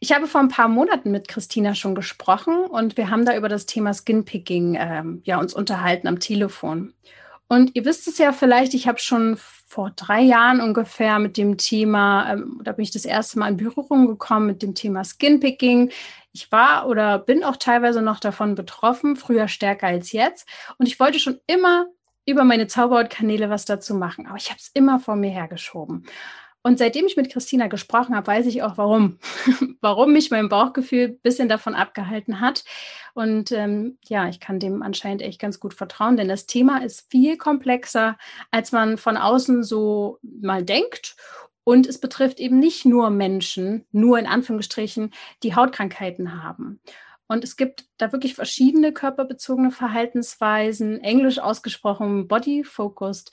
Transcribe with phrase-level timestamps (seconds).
[0.00, 3.48] Ich habe vor ein paar Monaten mit Christina schon gesprochen und wir haben da über
[3.48, 6.94] das Thema Skinpicking ähm, ja, uns unterhalten am Telefon.
[7.48, 11.56] Und ihr wisst es ja vielleicht, ich habe schon vor drei Jahren ungefähr mit dem
[11.56, 15.90] Thema, ähm, da bin ich das erste Mal in Berührung gekommen mit dem Thema Skinpicking.
[16.32, 20.48] Ich war oder bin auch teilweise noch davon betroffen, früher stärker als jetzt.
[20.78, 21.86] Und ich wollte schon immer
[22.24, 26.04] über meine Zauberhautkanäle was dazu machen, aber ich habe es immer vor mir hergeschoben.
[26.62, 29.18] Und seitdem ich mit Christina gesprochen habe, weiß ich auch warum.
[29.80, 32.64] warum mich mein Bauchgefühl ein bisschen davon abgehalten hat.
[33.14, 37.10] Und ähm, ja, ich kann dem anscheinend echt ganz gut vertrauen, denn das Thema ist
[37.10, 38.18] viel komplexer,
[38.50, 41.16] als man von außen so mal denkt.
[41.64, 46.80] Und es betrifft eben nicht nur Menschen, nur in Anführungsstrichen, die Hautkrankheiten haben.
[47.28, 53.30] Und es gibt da wirklich verschiedene körperbezogene Verhaltensweisen, englisch ausgesprochen Body Focused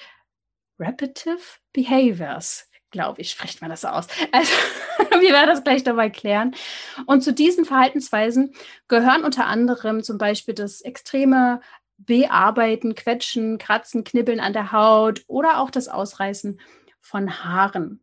[0.77, 1.39] Repetitive
[1.71, 4.07] Behaviors glaube ich, spricht man das aus.
[4.31, 4.53] Also,
[5.19, 6.55] wir werden das gleich dabei klären.
[7.05, 8.55] Und zu diesen Verhaltensweisen
[8.87, 11.59] gehören unter anderem zum Beispiel das extreme
[11.97, 16.59] Bearbeiten, Quetschen, Kratzen, Knibbeln an der Haut oder auch das Ausreißen
[17.01, 18.01] von Haaren.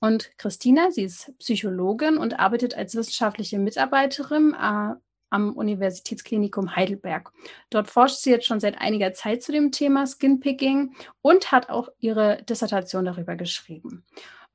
[0.00, 4.94] Und Christina, sie ist Psychologin und arbeitet als wissenschaftliche Mitarbeiterin äh,
[5.34, 7.32] am Universitätsklinikum Heidelberg.
[7.68, 11.88] Dort forscht sie jetzt schon seit einiger Zeit zu dem Thema Skinpicking und hat auch
[11.98, 14.04] ihre Dissertation darüber geschrieben.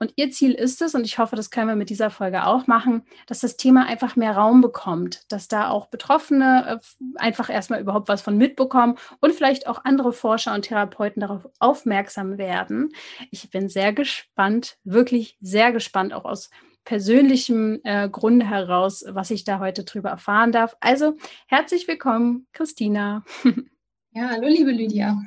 [0.01, 2.67] Und ihr Ziel ist es, und ich hoffe, das können wir mit dieser Folge auch
[2.67, 7.81] machen, dass das Thema einfach mehr Raum bekommt, dass da auch Betroffene äh, einfach erstmal
[7.81, 12.93] überhaupt was von mitbekommen und vielleicht auch andere Forscher und Therapeuten darauf aufmerksam werden.
[13.29, 16.49] Ich bin sehr gespannt, wirklich sehr gespannt, auch aus
[16.85, 20.75] persönlichem äh, Grund heraus, was ich da heute drüber erfahren darf.
[20.79, 21.17] Also
[21.47, 23.23] herzlich willkommen, Christina.
[24.11, 25.21] Ja, hallo, liebe Lydia.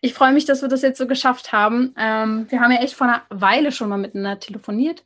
[0.00, 1.94] Ich freue mich, dass wir das jetzt so geschafft haben.
[1.98, 5.04] Ähm, wir haben ja echt vor einer Weile schon mal miteinander telefoniert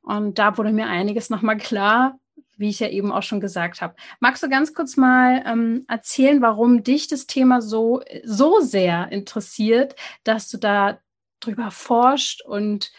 [0.00, 2.18] und da wurde mir einiges nochmal klar,
[2.56, 3.94] wie ich ja eben auch schon gesagt habe.
[4.20, 9.94] Magst du ganz kurz mal ähm, erzählen, warum dich das Thema so, so sehr interessiert,
[10.24, 10.98] dass du da
[11.40, 12.92] drüber forscht und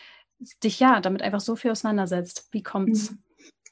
[0.63, 2.47] dich ja damit einfach so viel auseinandersetzt.
[2.51, 3.11] Wie kommt's?
[3.11, 3.19] Mhm.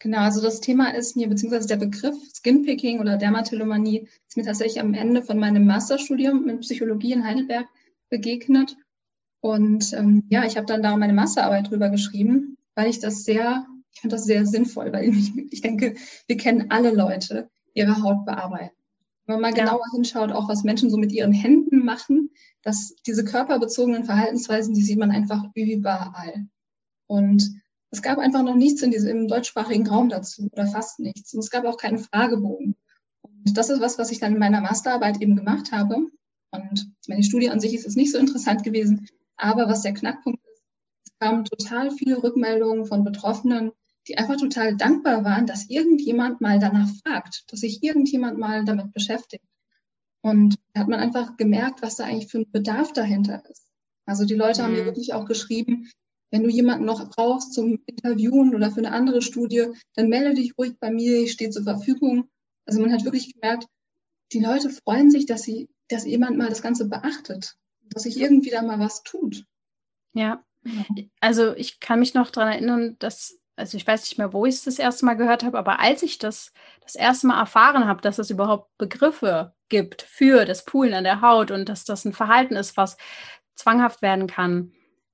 [0.02, 4.82] Genau, also das Thema ist mir, beziehungsweise der Begriff Skinpicking oder Dermatillomanie ist mir tatsächlich
[4.82, 7.68] am Ende von meinem Masterstudium in Psychologie in Heidelberg
[8.10, 8.76] begegnet.
[9.42, 13.68] Und ähm, ja, ich habe dann da meine Masterarbeit drüber geschrieben, weil ich das sehr,
[13.94, 15.94] ich finde das sehr sinnvoll, weil ich, ich denke,
[16.26, 18.76] wir kennen alle Leute, ihre Haut bearbeiten.
[19.28, 19.66] Wenn man mal ja.
[19.66, 22.32] genauer hinschaut, auch was Menschen so mit ihren Händen machen,
[22.64, 26.48] dass diese körperbezogenen Verhaltensweisen, die sieht man einfach überall.
[27.12, 31.34] Und es gab einfach noch nichts in diesem, im deutschsprachigen Raum dazu oder fast nichts.
[31.34, 32.78] Und es gab auch keinen Fragebogen.
[33.22, 36.08] Und das ist was, was ich dann in meiner Masterarbeit eben gemacht habe.
[36.52, 39.08] Und meine Studie an sich ist es nicht so interessant gewesen.
[39.36, 40.64] Aber was der Knackpunkt ist,
[41.04, 43.74] es kamen total viele Rückmeldungen von Betroffenen,
[44.08, 48.94] die einfach total dankbar waren, dass irgendjemand mal danach fragt, dass sich irgendjemand mal damit
[48.94, 49.44] beschäftigt.
[50.22, 53.68] Und da hat man einfach gemerkt, was da eigentlich für ein Bedarf dahinter ist.
[54.06, 54.66] Also die Leute mhm.
[54.66, 55.90] haben mir wirklich auch geschrieben,
[56.32, 60.58] wenn du jemanden noch brauchst zum Interviewen oder für eine andere Studie, dann melde dich
[60.58, 62.30] ruhig bei mir, ich stehe zur Verfügung.
[62.66, 63.68] Also man hat wirklich gemerkt,
[64.32, 67.56] die Leute freuen sich, dass sie, dass jemand mal das Ganze beachtet,
[67.90, 69.44] dass sich irgendwie da mal was tut.
[70.14, 70.44] Ja,
[71.20, 74.56] also ich kann mich noch daran erinnern, dass, also ich weiß nicht mehr, wo ich
[74.56, 78.02] es das erste Mal gehört habe, aber als ich das das erste Mal erfahren habe,
[78.02, 82.14] dass es überhaupt Begriffe gibt für das Poolen an der Haut und dass das ein
[82.14, 82.98] Verhalten ist, was
[83.56, 84.74] zwanghaft werden kann,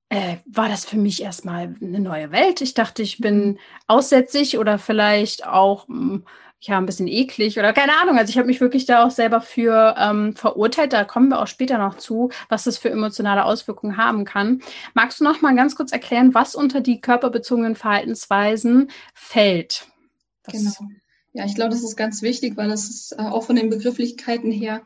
[0.09, 2.61] äh, war das für mich erstmal eine neue Welt.
[2.61, 3.57] Ich dachte, ich bin mhm.
[3.87, 6.23] aussätzig oder vielleicht auch hm,
[6.61, 8.17] ja ein bisschen eklig oder keine Ahnung.
[8.17, 10.93] Also ich habe mich wirklich da auch selber für ähm, verurteilt.
[10.93, 14.61] Da kommen wir auch später noch zu, was das für emotionale Auswirkungen haben kann.
[14.93, 19.87] Magst du noch mal ganz kurz erklären, was unter die körperbezogenen Verhaltensweisen fällt?
[20.43, 20.91] Das genau.
[21.33, 24.51] Ja, ich glaube, das ist ganz wichtig, weil das ist äh, auch von den Begrifflichkeiten
[24.51, 24.81] her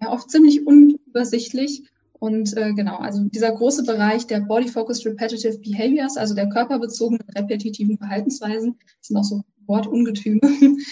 [0.00, 1.84] ja oft ziemlich unübersichtlich.
[2.22, 7.98] Und äh, genau, also dieser große Bereich der Body-Focused Repetitive Behaviors, also der körperbezogenen repetitiven
[7.98, 10.40] Verhaltensweisen, sind auch so Wortungetüme.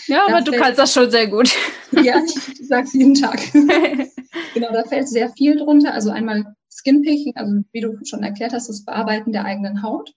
[0.08, 1.54] Ja, aber du kannst das schon sehr gut.
[2.02, 3.40] Ja, ich, sage es jeden Tag.
[4.54, 5.94] genau, da fällt sehr viel drunter.
[5.94, 10.12] Also einmal Skinpicking, also wie du schon erklärt hast, das Bearbeiten der eigenen Haut.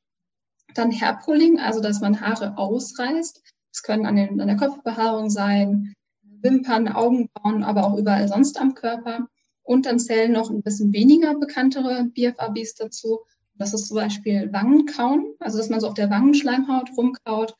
[0.74, 3.40] Dann Hairpulling, also dass man Haare ausreißt.
[3.72, 5.94] Das können an, den, an der Kopfbehaarung sein,
[6.42, 9.28] Wimpern, Augenbrauen, aber auch überall sonst am Körper.
[9.64, 13.22] Und dann zählen noch ein bisschen weniger bekanntere BFABs dazu.
[13.56, 17.56] Das ist zum Beispiel Wangenkauen, also dass man so auf der Wangenschleimhaut rumkaut,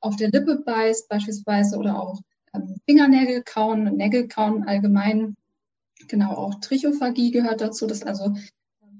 [0.00, 2.20] auf der Lippe beißt beispielsweise oder auch
[2.54, 5.36] ähm, Fingernägel kauen, Nägel kauen allgemein.
[6.08, 7.86] Genau, auch Trichophagie gehört dazu.
[7.86, 8.34] Das also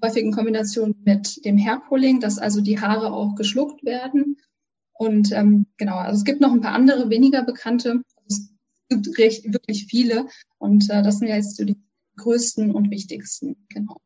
[0.03, 4.39] häufig in Kombination mit dem Hairpulling, dass also die Haare auch geschluckt werden.
[4.93, 8.03] Und ähm, genau, also es gibt noch ein paar andere weniger bekannte.
[8.17, 8.49] Also es
[8.89, 10.27] gibt recht, wirklich viele.
[10.59, 11.77] Und äh, das sind ja jetzt so die
[12.17, 13.57] größten und wichtigsten.
[13.69, 13.97] Genau.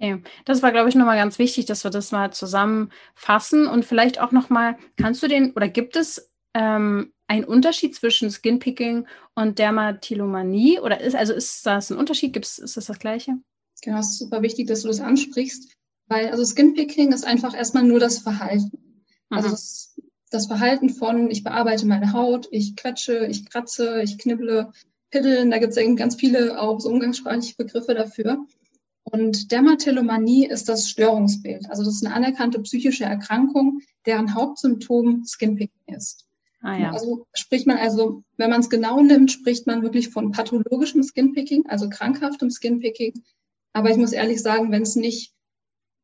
[0.00, 4.20] Okay, das war, glaube ich, nochmal ganz wichtig, dass wir das mal zusammenfassen und vielleicht
[4.20, 10.78] auch nochmal, kannst du den oder gibt es ähm, einen Unterschied zwischen Skinpicking und Dermatillomanie
[10.80, 12.32] oder ist, also ist das ein Unterschied?
[12.32, 13.38] Gibt's, ist das das Gleiche?
[13.82, 15.72] Genau, es ist super wichtig, dass du das ansprichst,
[16.06, 19.04] weil also Skinpicking ist einfach erstmal nur das Verhalten.
[19.30, 20.00] Also das,
[20.30, 24.72] das Verhalten von, ich bearbeite meine Haut, ich quetsche, ich kratze, ich knibble,
[25.10, 28.46] piddeln, da gibt es ganz viele auch so umgangssprachliche Begriffe dafür.
[29.04, 31.70] Und Dermatillomanie ist das Störungsbild.
[31.70, 36.26] Also das ist eine anerkannte psychische Erkrankung, deren Hauptsymptom Skinpicking ist.
[36.60, 36.90] Ah, ja.
[36.90, 41.66] Also spricht man also, wenn man es genau nimmt, spricht man wirklich von pathologischem Skinpicking,
[41.68, 43.22] also krankhaftem Skinpicking.
[43.72, 45.32] Aber ich muss ehrlich sagen, wenn es nicht,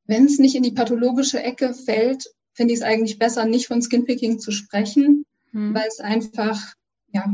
[0.07, 3.83] wenn es nicht in die pathologische Ecke fällt, finde ich es eigentlich besser, nicht von
[3.83, 5.75] Skinpicking zu sprechen, hm.
[5.75, 6.75] weil es einfach,
[7.13, 7.25] ja,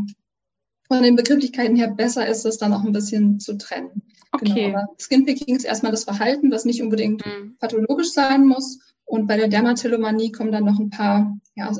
[0.91, 4.03] von den Begrifflichkeiten her besser ist, es dann auch ein bisschen zu trennen.
[4.39, 4.67] Genau, okay.
[4.67, 7.57] Genau, Skinpicking ist erstmal das Verhalten, was nicht unbedingt hm.
[7.61, 8.81] pathologisch sein muss.
[9.05, 11.71] Und bei der Dermatillomanie kommen dann noch ein paar, ja,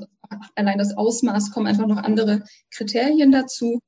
[0.55, 3.81] allein das Ausmaß kommen einfach noch andere Kriterien dazu.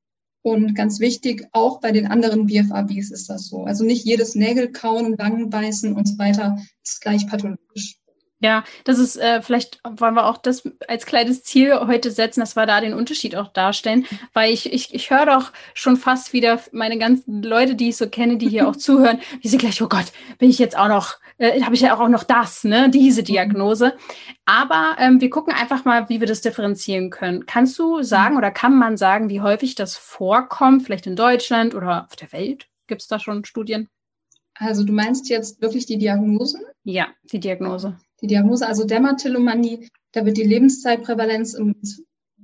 [0.43, 3.63] Und ganz wichtig, auch bei den anderen BFABs ist das so.
[3.63, 8.02] Also nicht jedes Nägelkauen, Wangenbeißen und so weiter ist gleich pathologisch.
[8.43, 12.57] Ja, das ist, äh, vielleicht wollen wir auch das als kleines Ziel heute setzen, dass
[12.57, 16.61] wir da den Unterschied auch darstellen, weil ich, ich, ich höre doch schon fast wieder
[16.73, 19.87] meine ganzen Leute, die ich so kenne, die hier auch zuhören, die sind gleich, oh
[19.87, 20.07] Gott,
[20.39, 23.27] bin ich jetzt auch noch, äh, habe ich ja auch noch das, ne, diese mhm.
[23.27, 23.97] Diagnose.
[24.45, 27.47] Aber ähm, wir gucken einfach mal, wie wir das differenzieren können.
[27.47, 32.07] Kannst du sagen oder kann man sagen, wie häufig das vorkommt, vielleicht in Deutschland oder
[32.07, 32.67] auf der Welt?
[32.89, 33.89] Gibt es da schon Studien?
[34.55, 36.63] Also du meinst jetzt wirklich die Diagnosen?
[36.83, 41.75] Ja, die Diagnose die Diagnose, also Dermatillomanie, da wird die Lebenszeitprävalenz im,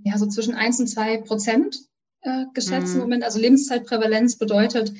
[0.04, 1.78] ja, so zwischen 1 und 2 Prozent
[2.22, 2.94] äh, geschätzt mhm.
[2.94, 3.24] im Moment.
[3.24, 4.92] Also Lebenszeitprävalenz bedeutet,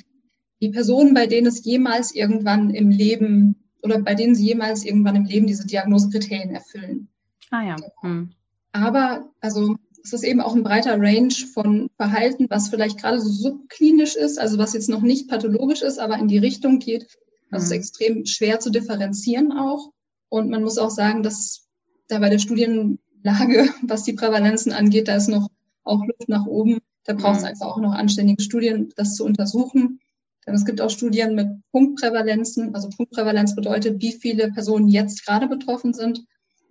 [0.61, 5.15] die Personen, bei denen es jemals irgendwann im Leben oder bei denen sie jemals irgendwann
[5.15, 7.07] im Leben diese Diagnosekriterien erfüllen.
[7.49, 7.75] Ah ja.
[8.01, 8.31] Mhm.
[8.71, 13.29] Aber also es ist eben auch ein breiter Range von Verhalten, was vielleicht gerade so
[13.29, 17.07] subklinisch ist, also was jetzt noch nicht pathologisch ist, aber in die Richtung geht.
[17.51, 17.71] Also mhm.
[17.71, 19.91] ist extrem schwer zu differenzieren auch.
[20.29, 21.67] Und man muss auch sagen, dass
[22.07, 22.99] da bei der Studienlage,
[23.81, 25.49] was die Prävalenzen angeht, da ist noch
[25.83, 26.79] auch Luft nach oben.
[27.03, 27.49] Da braucht es mhm.
[27.49, 29.99] einfach auch noch anständige Studien, das zu untersuchen.
[30.45, 32.75] Denn es gibt auch Studien mit Punktprävalenzen.
[32.75, 36.23] Also Punktprävalenz bedeutet, wie viele Personen jetzt gerade betroffen sind.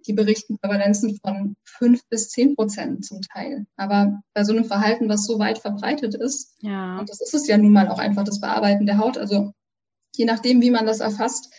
[0.07, 3.67] Die berichten Prävalenzen von fünf bis zehn Prozent zum Teil.
[3.77, 6.99] Aber bei so einem Verhalten, was so weit verbreitet ist, ja.
[6.99, 9.19] und das ist es ja nun mal auch einfach das Bearbeiten der Haut.
[9.19, 9.53] Also
[10.15, 11.51] je nachdem, wie man das erfasst,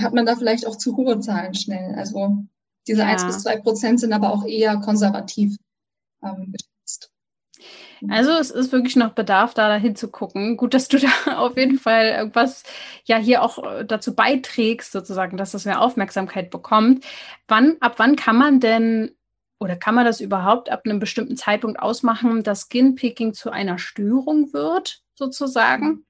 [0.00, 1.94] hat man da vielleicht auch zu hohe Zahlen schnell.
[1.96, 2.44] Also
[2.86, 3.08] diese ja.
[3.08, 5.56] 1 bis 2 Prozent sind aber auch eher konservativ
[6.22, 7.10] ähm, geschätzt.
[8.08, 10.56] Also es ist wirklich noch Bedarf, da hinzugucken.
[10.56, 12.64] Gut, dass du da auf jeden Fall irgendwas
[13.04, 17.04] ja hier auch äh, dazu beiträgst, sozusagen, dass das mehr Aufmerksamkeit bekommt.
[17.48, 19.14] Wann, ab wann kann man denn
[19.60, 24.52] oder kann man das überhaupt ab einem bestimmten Zeitpunkt ausmachen, dass Skinpicking zu einer Störung
[24.52, 26.04] wird, sozusagen?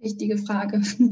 [0.00, 0.82] Wichtige Frage.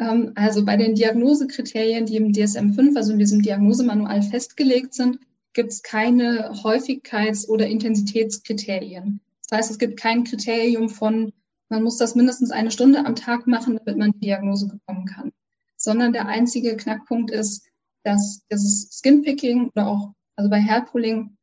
[0.00, 5.18] Ähm, also bei den Diagnosekriterien, die im DSM-5, also in diesem Diagnosemanual festgelegt sind,
[5.54, 9.20] gibt es keine Häufigkeits- oder Intensitätskriterien.
[9.42, 11.32] Das heißt, es gibt kein Kriterium von,
[11.68, 15.32] man muss das mindestens eine Stunde am Tag machen, damit man die Diagnose bekommen kann.
[15.76, 17.66] Sondern der einzige Knackpunkt ist,
[18.04, 21.36] dass das Skinpicking oder auch, also bei Hairpulling,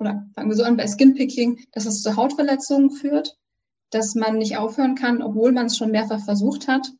[0.00, 3.36] oder fangen wir so an, bei Skinpicking, dass es zu Hautverletzungen führt
[3.92, 6.90] dass man nicht aufhören kann, obwohl man es schon mehrfach versucht hat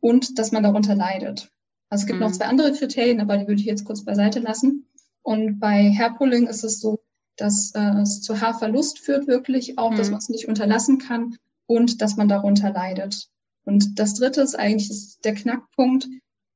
[0.00, 1.50] und dass man darunter leidet.
[1.88, 2.26] Also es gibt mhm.
[2.26, 4.86] noch zwei andere Kriterien, aber die würde ich jetzt kurz beiseite lassen.
[5.22, 7.00] Und bei Hairpulling ist es so,
[7.36, 9.96] dass äh, es zu Haarverlust führt wirklich, auch mhm.
[9.96, 13.28] dass man es nicht unterlassen kann und dass man darunter leidet.
[13.64, 16.08] Und das Dritte ist eigentlich ist der Knackpunkt,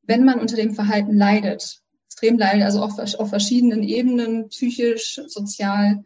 [0.03, 6.05] wenn man unter dem Verhalten leidet, extrem leidet, also auf, auf verschiedenen Ebenen, psychisch, sozial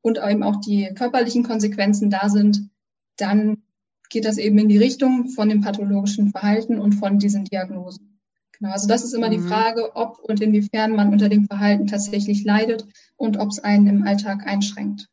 [0.00, 2.70] und eben auch die körperlichen Konsequenzen da sind,
[3.16, 3.62] dann
[4.08, 8.20] geht das eben in die Richtung von dem pathologischen Verhalten und von diesen Diagnosen.
[8.58, 9.32] Genau, also das ist immer mhm.
[9.32, 13.86] die Frage, ob und inwiefern man unter dem Verhalten tatsächlich leidet und ob es einen
[13.86, 15.08] im Alltag einschränkt.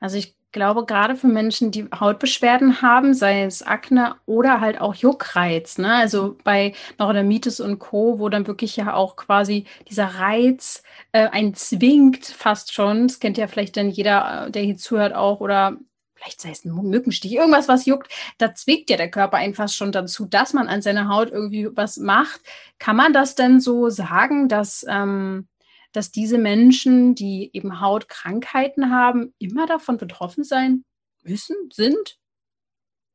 [0.00, 4.94] Also ich glaube, gerade für Menschen, die Hautbeschwerden haben, sei es Akne oder halt auch
[4.94, 5.94] Juckreiz, ne?
[5.94, 11.54] Also bei Neurodermitis und Co., wo dann wirklich ja auch quasi dieser Reiz äh, einen
[11.54, 13.08] zwingt, fast schon.
[13.08, 15.78] Das kennt ja vielleicht dann jeder, äh, der hier zuhört auch oder
[16.22, 19.92] vielleicht sei es ein Mückenstich, irgendwas, was juckt, da zwickt ja der Körper einfach schon
[19.92, 22.40] dazu, dass man an seiner Haut irgendwie was macht.
[22.78, 25.48] Kann man das denn so sagen, dass ähm,
[25.92, 30.84] dass diese Menschen, die eben Hautkrankheiten haben, immer davon betroffen sein
[31.22, 32.18] müssen, sind?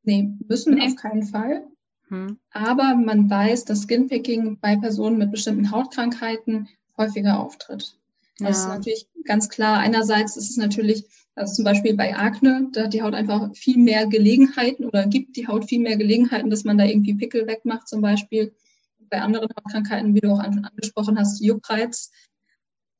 [0.03, 0.85] Nee, müssen nee.
[0.85, 1.67] auf keinen Fall.
[2.09, 2.39] Hm.
[2.51, 7.97] Aber man weiß, dass Skinpicking bei Personen mit bestimmten Hautkrankheiten häufiger auftritt.
[8.39, 8.63] Das ja.
[8.63, 9.79] ist natürlich ganz klar.
[9.79, 13.77] Einerseits ist es natürlich, also zum Beispiel bei Akne, da hat die Haut einfach viel
[13.77, 17.87] mehr Gelegenheiten oder gibt die Haut viel mehr Gelegenheiten, dass man da irgendwie Pickel wegmacht
[17.87, 18.55] zum Beispiel.
[19.09, 22.11] Bei anderen Hautkrankheiten, wie du auch angesprochen hast, Juckreiz,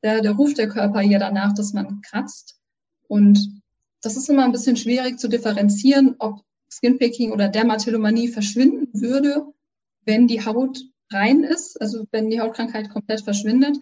[0.03, 2.59] der, der ruft der Körper ja danach, dass man kratzt.
[3.07, 3.61] Und
[4.01, 9.53] das ist immer ein bisschen schwierig zu differenzieren, ob Skinpicking oder Dermatillomanie verschwinden würde,
[10.05, 13.77] wenn die Haut rein ist, also wenn die Hautkrankheit komplett verschwindet.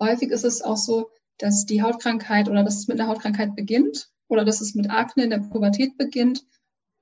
[0.00, 4.10] Häufig ist es auch so, dass die Hautkrankheit oder dass es mit einer Hautkrankheit beginnt
[4.28, 6.44] oder dass es mit Akne in der Pubertät beginnt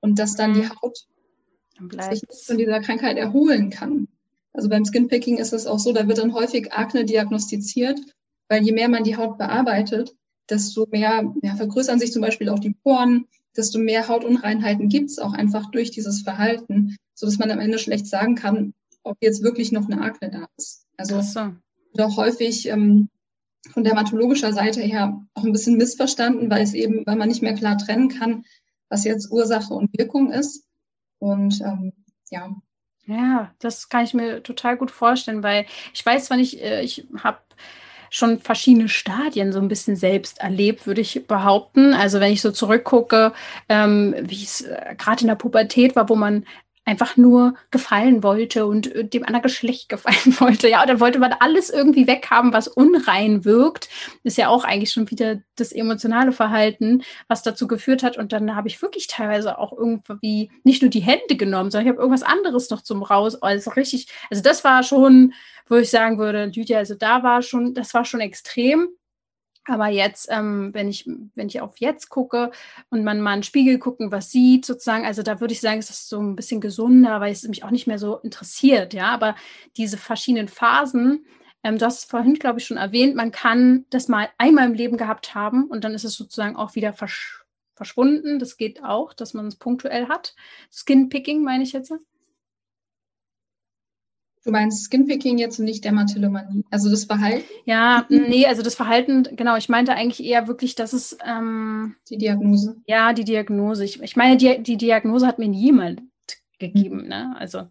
[0.01, 0.81] und dass dann die mhm.
[0.81, 1.07] Haut
[2.09, 4.07] sich von dieser Krankheit erholen kann.
[4.51, 7.99] Also beim Skinpicking ist es auch so, da wird dann häufig Akne diagnostiziert
[8.49, 10.15] weil je mehr man die Haut bearbeitet,
[10.49, 15.19] desto mehr ja, vergrößern sich zum Beispiel auch die Poren, desto mehr Hautunreinheiten gibt es
[15.19, 19.43] auch einfach durch dieses Verhalten, so dass man am Ende schlecht sagen kann, ob jetzt
[19.43, 20.85] wirklich noch eine Akne da ist.
[20.97, 21.53] Also so.
[21.93, 23.09] Doch häufig ähm,
[23.71, 27.55] von dermatologischer Seite her auch ein bisschen missverstanden, weil es eben, weil man nicht mehr
[27.55, 28.45] klar trennen kann,
[28.89, 30.65] was jetzt Ursache und Wirkung ist.
[31.19, 31.93] Und ähm,
[32.29, 32.55] ja.
[33.05, 37.07] Ja, das kann ich mir total gut vorstellen, weil ich weiß zwar nicht, äh, ich
[37.17, 37.39] habe
[38.09, 41.93] schon verschiedene Stadien so ein bisschen selbst erlebt, würde ich behaupten.
[41.93, 43.33] Also wenn ich so zurückgucke,
[43.67, 46.45] ähm, wie es äh, gerade in der Pubertät war, wo man
[46.89, 50.67] einfach nur gefallen wollte und äh, dem anderen Geschlecht gefallen wollte.
[50.67, 53.89] Ja, oder wollte man alles irgendwie weghaben, was unrein wirkt.
[54.23, 58.17] Ist ja auch eigentlich schon wieder das emotionale Verhalten, was dazu geführt hat.
[58.17, 61.91] Und dann habe ich wirklich teilweise auch irgendwie nicht nur die Hände genommen, sondern ich
[61.91, 63.39] habe irgendwas anderes noch zum raus.
[63.41, 65.33] Also richtig, also das war schon,
[65.67, 68.89] wo ich sagen würde, Lydia, also da war schon, das war schon extrem.
[69.69, 72.51] Aber jetzt, ähm, wenn ich, wenn ich auf jetzt gucke
[72.89, 75.89] und man mal einen Spiegel gucken, was sieht, sozusagen, also da würde ich sagen, ist
[75.89, 79.07] das so ein bisschen gesunder, weil es mich auch nicht mehr so interessiert, ja.
[79.07, 79.35] Aber
[79.77, 81.25] diese verschiedenen Phasen,
[81.63, 84.73] ähm, du hast es vorhin, glaube ich, schon erwähnt, man kann das mal einmal im
[84.73, 87.45] Leben gehabt haben und dann ist es sozusagen auch wieder versch
[87.75, 88.39] verschwunden.
[88.39, 90.35] Das geht auch, dass man es punktuell hat.
[90.69, 91.93] Skinpicking meine ich jetzt.
[94.49, 96.65] Du meinst Skinpicking jetzt und nicht Dermatillomanie?
[96.71, 97.45] Also das Verhalten?
[97.65, 99.57] Ja, nee, also das Verhalten, genau.
[99.57, 101.15] Ich meinte eigentlich eher wirklich, dass es.
[101.23, 102.81] Ähm, die Diagnose.
[102.87, 103.85] Ja, die Diagnose.
[103.85, 106.01] Ich, ich meine, die, die Diagnose hat mir niemand
[106.57, 107.35] gegeben, ne?
[107.37, 107.67] Also.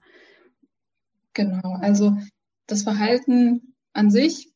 [1.35, 2.17] Genau, also
[2.69, 4.53] das Verhalten an sich,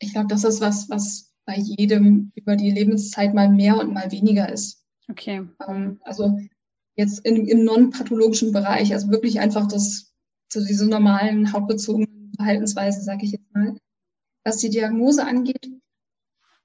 [0.00, 4.10] ich glaube, das ist was, was bei jedem über die Lebenszeit mal mehr und mal
[4.10, 4.84] weniger ist.
[5.08, 5.46] Okay.
[5.68, 6.40] Ähm, also
[6.96, 10.09] jetzt in, im non-pathologischen Bereich, also wirklich einfach das
[10.50, 13.76] zu dieser normalen hautbezogenen Verhaltensweise, sage ich jetzt mal.
[14.44, 15.70] Was die Diagnose angeht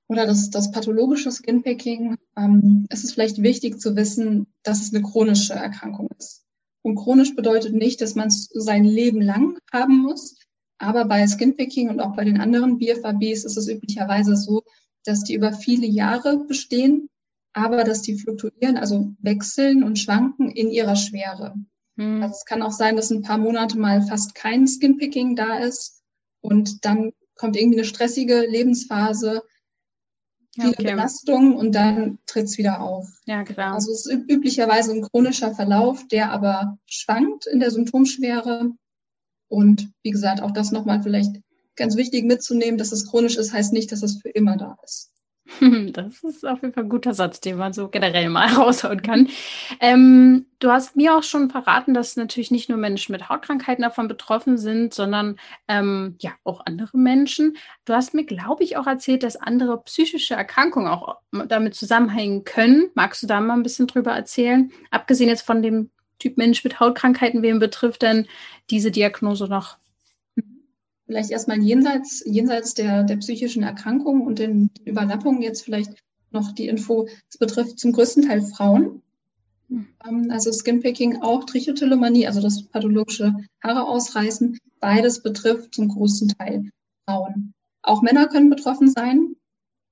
[0.07, 5.03] oder das, das pathologische Skinpicking, ähm, ist es vielleicht wichtig zu wissen, dass es eine
[5.03, 6.43] chronische Erkrankung ist.
[6.81, 10.37] Und chronisch bedeutet nicht, dass man es sein Leben lang haben muss.
[10.77, 14.63] Aber bei Skinpicking und auch bei den anderen BFABs ist es üblicherweise so,
[15.03, 17.09] dass die über viele Jahre bestehen,
[17.53, 21.55] aber dass die fluktuieren, also wechseln und schwanken in ihrer Schwere.
[21.95, 22.23] Mhm.
[22.23, 26.03] Also es kann auch sein, dass ein paar Monate mal fast kein Skinpicking da ist
[26.41, 29.43] und dann kommt irgendwie eine stressige Lebensphase,
[30.53, 30.83] viele okay.
[30.83, 33.07] Belastungen und dann tritt es wieder auf.
[33.25, 33.73] Ja, genau.
[33.73, 38.71] Also es ist üblicherweise ein chronischer Verlauf, der aber schwankt in der Symptomschwere.
[39.47, 41.41] Und wie gesagt, auch das nochmal vielleicht
[41.75, 45.11] ganz wichtig mitzunehmen, dass es chronisch ist, heißt nicht, dass es für immer da ist.
[45.93, 49.29] Das ist auf jeden Fall ein guter Satz, den man so generell mal raushauen kann.
[49.79, 54.07] Ähm, du hast mir auch schon verraten, dass natürlich nicht nur Menschen mit Hautkrankheiten davon
[54.07, 55.37] betroffen sind, sondern
[55.67, 57.57] ähm, ja auch andere Menschen.
[57.85, 62.89] Du hast mir, glaube ich, auch erzählt, dass andere psychische Erkrankungen auch damit zusammenhängen können.
[62.95, 64.71] Magst du da mal ein bisschen drüber erzählen?
[64.91, 68.27] Abgesehen jetzt von dem Typ Mensch mit Hautkrankheiten, wem betrifft denn
[68.69, 69.77] diese Diagnose noch?
[71.05, 75.93] Vielleicht erstmal jenseits, jenseits der, der psychischen Erkrankung und den Überlappungen jetzt vielleicht
[76.31, 79.01] noch die Info, es betrifft zum größten Teil Frauen.
[79.69, 79.87] Hm.
[80.07, 83.33] Ähm, also Skinpicking, auch Trichotillomanie, also das pathologische
[83.63, 86.69] Haare ausreißen, beides betrifft zum großen Teil
[87.05, 87.53] Frauen.
[87.81, 89.35] Auch Männer können betroffen sein.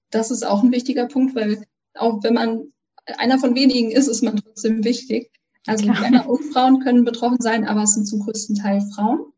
[0.10, 1.64] Das ist auch ein wichtiger Punkt, weil
[1.96, 2.74] auch wenn man
[3.18, 5.32] einer von wenigen ist, ist man trotzdem wichtig.
[5.66, 6.02] Also Klar.
[6.02, 9.34] Männer und Frauen können betroffen sein, aber es sind zum größten Teil Frauen.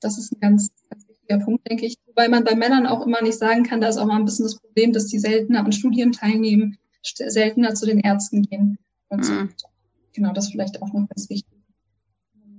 [0.00, 0.99] Das ist ein ganz, ganz
[1.30, 1.96] wichtiger Punkt, denke ich.
[2.06, 4.44] Wobei man bei Männern auch immer nicht sagen kann, da ist auch mal ein bisschen
[4.44, 9.32] das Problem, dass die seltener an Studien teilnehmen, seltener zu den Ärzten gehen und so.
[9.32, 9.50] Mhm.
[10.12, 11.52] Genau, das vielleicht auch noch ganz wichtig.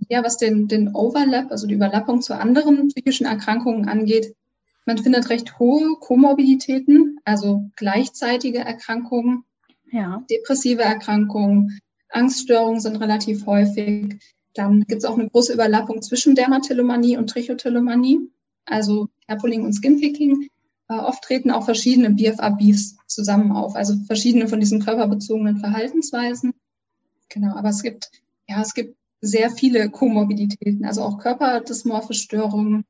[0.10, 4.36] Ja, was den, den Overlap, also die Überlappung zu anderen psychischen Erkrankungen angeht,
[4.86, 9.44] man findet recht hohe Komorbiditäten, also gleichzeitige Erkrankungen,
[9.92, 10.24] ja.
[10.30, 14.20] depressive Erkrankungen, Angststörungen sind relativ häufig.
[14.54, 18.20] Dann gibt es auch eine große Überlappung zwischen Dermatillomanie und Trichotillomanie,
[18.72, 20.50] also Hairpulling und Skinpicking.
[20.90, 26.54] Äh, oft treten auch verschiedene BFABs zusammen auf, also verschiedene von diesen körperbezogenen Verhaltensweisen.
[27.30, 28.12] Genau, aber es gibt,
[28.48, 32.86] ja, es gibt sehr viele Komorbiditäten, also auch körperdysmorphe Störungen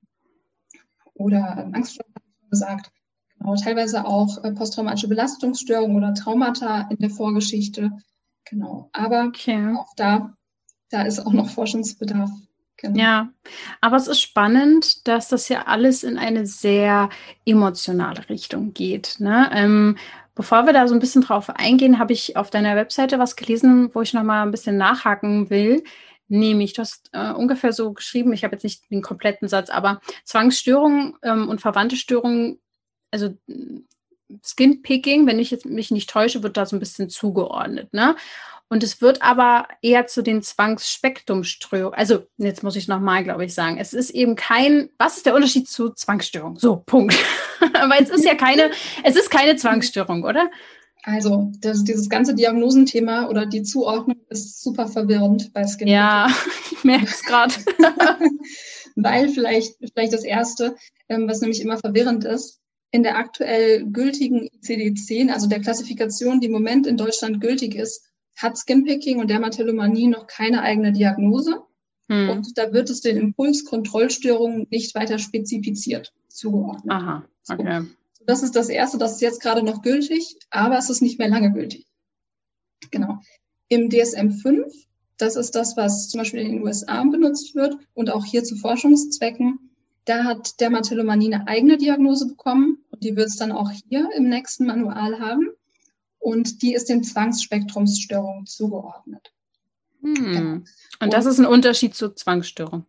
[1.14, 2.16] oder Angststörungen,
[2.50, 2.92] gesagt.
[3.38, 7.92] Genau, teilweise auch äh, posttraumatische Belastungsstörungen oder Traumata in der Vorgeschichte.
[8.46, 9.76] Genau, aber okay.
[9.76, 10.36] auch da,
[10.90, 12.30] da ist auch noch Forschungsbedarf.
[12.82, 13.00] Genau.
[13.00, 13.30] Ja,
[13.80, 17.10] aber es ist spannend, dass das ja alles in eine sehr
[17.46, 19.18] emotionale Richtung geht.
[19.20, 19.50] Ne?
[19.54, 19.98] Ähm,
[20.34, 23.92] bevor wir da so ein bisschen drauf eingehen, habe ich auf deiner Webseite was gelesen,
[23.94, 25.84] wo ich nochmal ein bisschen nachhaken will.
[26.28, 30.02] Nämlich, du hast äh, ungefähr so geschrieben, ich habe jetzt nicht den kompletten Satz, aber
[30.26, 32.60] Zwangsstörungen ähm, und verwandte Störungen,
[33.12, 33.36] also
[34.44, 37.94] Skinpicking, wenn ich jetzt mich nicht täusche, wird da so ein bisschen zugeordnet.
[37.94, 38.16] Ne?
[38.72, 41.94] Und es wird aber eher zu den Zwangsspektrumstörungen.
[41.94, 43.78] Also, jetzt muss ich nochmal, glaube ich, sagen.
[43.78, 46.58] Es ist eben kein, was ist der Unterschied zu Zwangsstörung?
[46.58, 47.14] So, Punkt.
[47.60, 48.72] Weil es ist ja keine,
[49.04, 50.50] es ist keine Zwangsstörung, oder?
[51.04, 55.90] Also, das, dieses ganze Diagnosenthema oder die Zuordnung ist super verwirrend bei Skin.
[55.90, 56.30] Ja,
[56.72, 57.54] ich merke es gerade.
[58.96, 60.78] Weil vielleicht, vielleicht das Erste,
[61.10, 62.62] ähm, was nämlich immer verwirrend ist,
[62.92, 68.08] in der aktuell gültigen ICD-10, also der Klassifikation, die im Moment in Deutschland gültig ist,
[68.38, 71.62] hat Skinpicking und Dermatillomanie noch keine eigene Diagnose.
[72.10, 72.30] Hm.
[72.30, 76.92] Und da wird es den Impulskontrollstörungen nicht weiter spezifiziert zugeordnet.
[76.92, 77.82] Aha, okay.
[77.82, 81.20] So, das ist das Erste, das ist jetzt gerade noch gültig, aber es ist nicht
[81.20, 81.86] mehr lange gültig.
[82.90, 83.20] Genau.
[83.68, 84.66] Im DSM-5,
[85.18, 88.56] das ist das, was zum Beispiel in den USA benutzt wird und auch hier zu
[88.56, 89.72] Forschungszwecken,
[90.06, 94.30] da hat Dermatillomanie eine eigene Diagnose bekommen und die wird es dann auch hier im
[94.30, 95.50] nächsten Manual haben.
[96.22, 99.34] Und die ist den Zwangsspektrumsstörungen zugeordnet.
[100.02, 100.14] Hm.
[100.14, 100.52] Genau.
[100.54, 100.68] Und,
[101.00, 102.86] und das ist ein Unterschied zur Zwangsstörung.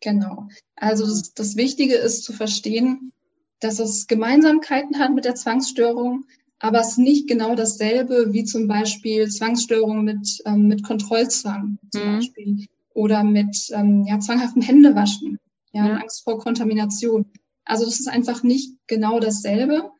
[0.00, 0.48] Genau.
[0.76, 3.12] Also das, das Wichtige ist zu verstehen,
[3.60, 6.24] dass es Gemeinsamkeiten hat mit der Zwangsstörung,
[6.58, 12.16] aber es nicht genau dasselbe wie zum Beispiel Zwangsstörungen mit, ähm, mit Kontrollzwang zum mhm.
[12.16, 15.38] Beispiel oder mit ähm, ja, zwanghaftem Händewaschen
[15.72, 15.96] ja, ja.
[15.96, 17.26] Angst vor Kontamination.
[17.64, 19.90] Also das ist einfach nicht genau dasselbe.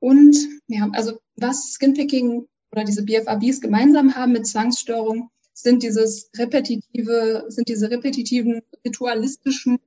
[0.00, 0.36] Und
[0.66, 7.68] ja, also was Skinpicking oder diese BFABs gemeinsam haben mit Zwangsstörung, sind dieses repetitive, sind
[7.68, 9.78] diese repetitiven, ritualistischen,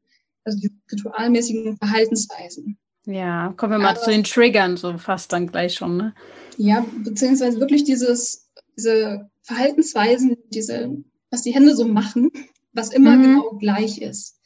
[0.44, 2.78] also die ritualmäßigen Verhaltensweisen.
[3.06, 6.14] Ja, kommen wir mal Aber, zu den Triggern, so fast dann gleich schon, ne?
[6.58, 10.98] Ja, beziehungsweise wirklich dieses, diese Verhaltensweisen, diese,
[11.30, 12.32] was die Hände so machen,
[12.72, 13.24] was immer mhm.
[13.24, 14.40] genau gleich ist.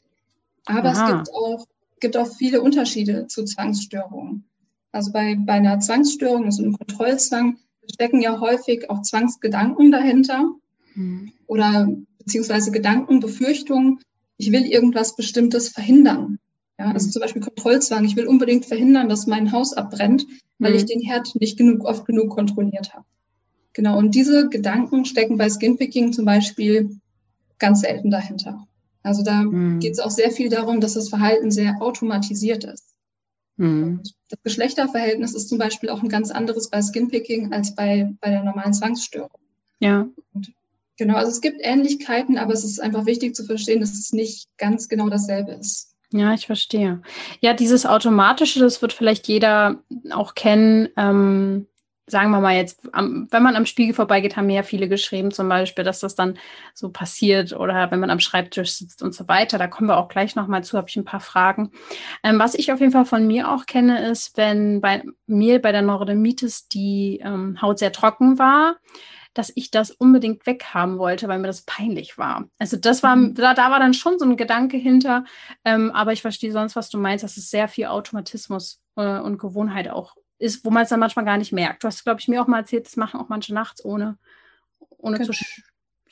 [0.65, 1.09] Aber Aha.
[1.09, 1.65] es gibt auch,
[1.99, 4.45] gibt auch viele Unterschiede zu Zwangsstörungen.
[4.97, 10.49] Also bei, bei einer Zwangsstörung, also einem Kontrollzwang, stecken ja häufig auch Zwangsgedanken dahinter
[10.95, 11.31] mhm.
[11.45, 13.99] oder beziehungsweise Gedanken, Befürchtungen.
[14.37, 16.39] Ich will irgendwas Bestimmtes verhindern.
[16.79, 18.05] Ja, also zum Beispiel Kontrollzwang.
[18.05, 20.25] Ich will unbedingt verhindern, dass mein Haus abbrennt,
[20.57, 20.77] weil mhm.
[20.77, 23.05] ich den Herd nicht genug, oft genug kontrolliert habe.
[23.73, 23.99] Genau.
[23.99, 26.97] Und diese Gedanken stecken bei Skinpicking zum Beispiel
[27.59, 28.65] ganz selten dahinter.
[29.03, 29.79] Also da mhm.
[29.79, 32.96] geht es auch sehr viel darum, dass das Verhalten sehr automatisiert ist.
[33.57, 34.01] Mhm.
[34.29, 38.43] Das Geschlechterverhältnis ist zum Beispiel auch ein ganz anderes bei Skinpicking als bei, bei der
[38.43, 39.31] normalen Zwangsstörung.
[39.79, 40.07] Ja.
[40.33, 40.53] Und
[40.97, 44.47] genau, also es gibt Ähnlichkeiten, aber es ist einfach wichtig zu verstehen, dass es nicht
[44.57, 45.95] ganz genau dasselbe ist.
[46.11, 47.01] Ja, ich verstehe.
[47.41, 50.87] Ja, dieses Automatische, das wird vielleicht jeder auch kennen.
[50.95, 51.67] Ähm,
[52.09, 55.31] sagen wir mal jetzt, am, wenn man am Spiegel vorbeigeht, haben mir ja viele geschrieben,
[55.31, 56.39] zum Beispiel, dass das dann
[56.73, 59.57] so passiert oder wenn man am Schreibtisch sitzt und so weiter.
[59.57, 61.71] Da kommen wir auch gleich nochmal zu, habe ich ein paar Fragen.
[62.23, 65.73] Ähm, was ich auf jeden Fall von mir auch kenne, ist, wenn bei mir bei
[65.73, 68.77] der Neurodermitis die ähm, Haut sehr trocken war,
[69.33, 72.45] dass ich das unbedingt weghaben wollte, weil mir das peinlich war.
[72.57, 73.35] Also das war, mhm.
[73.35, 75.25] da, da war dann schon so ein Gedanke hinter,
[75.65, 79.37] ähm, aber ich verstehe sonst, was du meinst, dass es sehr viel Automatismus äh, und
[79.37, 81.83] Gewohnheit auch ist, wo man es dann manchmal gar nicht merkt.
[81.83, 84.17] Du hast, glaube ich, mir auch mal erzählt, das machen auch manche nachts ohne,
[84.97, 85.31] ohne, zu,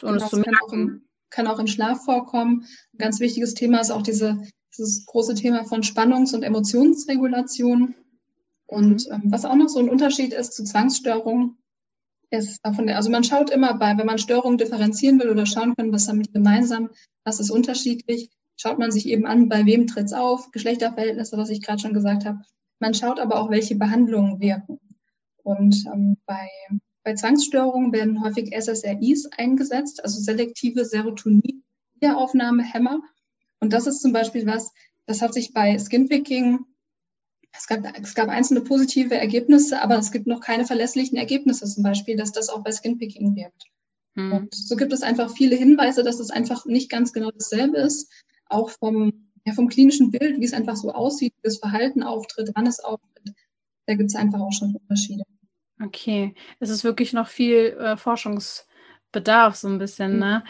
[0.01, 0.53] ohne genau, zu merken.
[0.53, 2.65] Kann auch, im, kann auch im Schlaf vorkommen.
[2.93, 4.41] Ein ganz wichtiges Thema ist auch diese,
[4.75, 7.95] dieses große Thema von Spannungs- und Emotionsregulation.
[8.67, 9.13] Und mhm.
[9.13, 11.57] ähm, was auch noch so ein Unterschied ist zu Zwangsstörungen,
[12.31, 15.75] ist von der, also man schaut immer bei, wenn man Störungen differenzieren will oder schauen
[15.75, 16.89] kann, was haben die gemeinsam,
[17.23, 21.49] was ist unterschiedlich, schaut man sich eben an, bei wem tritt es auf, Geschlechterverhältnisse, was
[21.49, 22.39] ich gerade schon gesagt habe.
[22.79, 24.79] Man schaut aber auch, welche Behandlungen wirken.
[25.43, 26.47] Und ähm, bei,
[27.03, 33.01] bei Zwangsstörungen werden häufig SSRIs eingesetzt, also selektive Serotonin-Wiederaufnahmehämmer.
[33.59, 34.71] Und das ist zum Beispiel was,
[35.05, 36.65] das hat sich bei Skinpicking
[37.57, 41.83] es gab, es gab einzelne positive Ergebnisse, aber es gibt noch keine verlässlichen Ergebnisse, zum
[41.83, 43.65] Beispiel, dass das auch bei Skinpicking wirkt.
[44.15, 44.31] Hm.
[44.31, 48.11] Und so gibt es einfach viele Hinweise, dass es einfach nicht ganz genau dasselbe ist,
[48.47, 52.51] auch vom, ja, vom klinischen Bild, wie es einfach so aussieht, wie das Verhalten auftritt,
[52.55, 53.33] wann es auftritt.
[53.85, 55.23] Da gibt es einfach auch schon Unterschiede.
[55.81, 58.65] Okay, es ist wirklich noch viel äh, Forschungs-
[59.15, 60.19] Bedarf, so ein bisschen, mhm.
[60.19, 60.43] ne?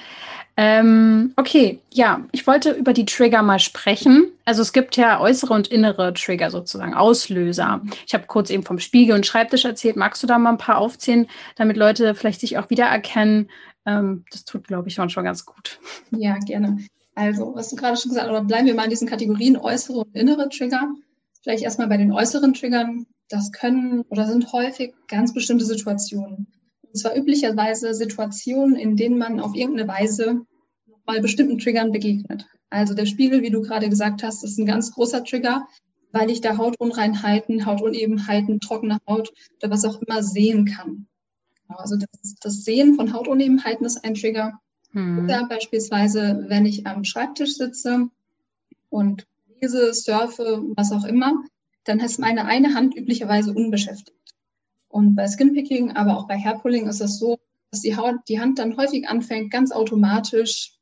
[0.57, 4.31] Ähm, okay, ja, ich wollte über die Trigger mal sprechen.
[4.43, 7.81] Also es gibt ja äußere und innere Trigger sozusagen, Auslöser.
[8.07, 9.95] Ich habe kurz eben vom Spiegel und Schreibtisch erzählt.
[9.95, 13.51] Magst du da mal ein paar aufzählen, damit Leute vielleicht sich auch wiedererkennen?
[13.85, 15.79] Ähm, das tut, glaube ich, schon ganz gut.
[16.11, 16.79] Ja, gerne.
[17.15, 19.99] Also, was du gerade schon gesagt hast, oder bleiben wir mal in diesen Kategorien äußere
[19.99, 20.93] und innere Trigger.
[21.41, 23.05] Vielleicht erstmal bei den äußeren Triggern.
[23.29, 26.47] Das können oder sind häufig ganz bestimmte Situationen.
[26.83, 30.41] Und zwar üblicherweise Situationen, in denen man auf irgendeine Weise
[31.05, 32.45] mal bestimmten Triggern begegnet.
[32.69, 35.67] Also der Spiegel, wie du gerade gesagt hast, ist ein ganz großer Trigger,
[36.11, 41.07] weil ich da Hautunreinheiten, Hautunebenheiten, trockene Haut oder was auch immer sehen kann.
[41.67, 44.59] Also das, das Sehen von Hautunebenheiten ist ein Trigger.
[44.95, 45.25] Hm.
[45.25, 48.07] Oder beispielsweise, wenn ich am Schreibtisch sitze
[48.89, 49.27] und
[49.59, 51.43] lese, surfe, was auch immer,
[51.83, 54.15] dann ist meine eine Hand üblicherweise unbeschäftigt.
[54.87, 57.37] Und bei Skinpicking, aber auch bei Hairpulling ist es so,
[57.71, 60.73] dass die, Haut, die Hand dann häufig anfängt, ganz automatisch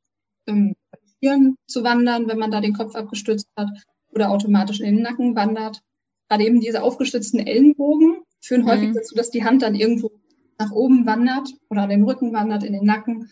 [0.45, 0.75] im
[1.19, 3.69] Hirn zu wandern, wenn man da den Kopf abgestützt hat
[4.11, 5.81] oder automatisch in den Nacken wandert.
[6.29, 8.67] Gerade eben diese aufgestützten Ellenbogen führen mhm.
[8.67, 10.11] häufig dazu, dass die Hand dann irgendwo
[10.59, 13.31] nach oben wandert oder an den Rücken wandert, in den Nacken.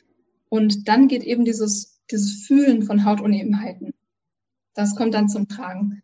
[0.52, 3.94] Und dann geht eben dieses, dieses Fühlen von Hautunebenheiten.
[4.74, 6.04] Das kommt dann zum Tragen.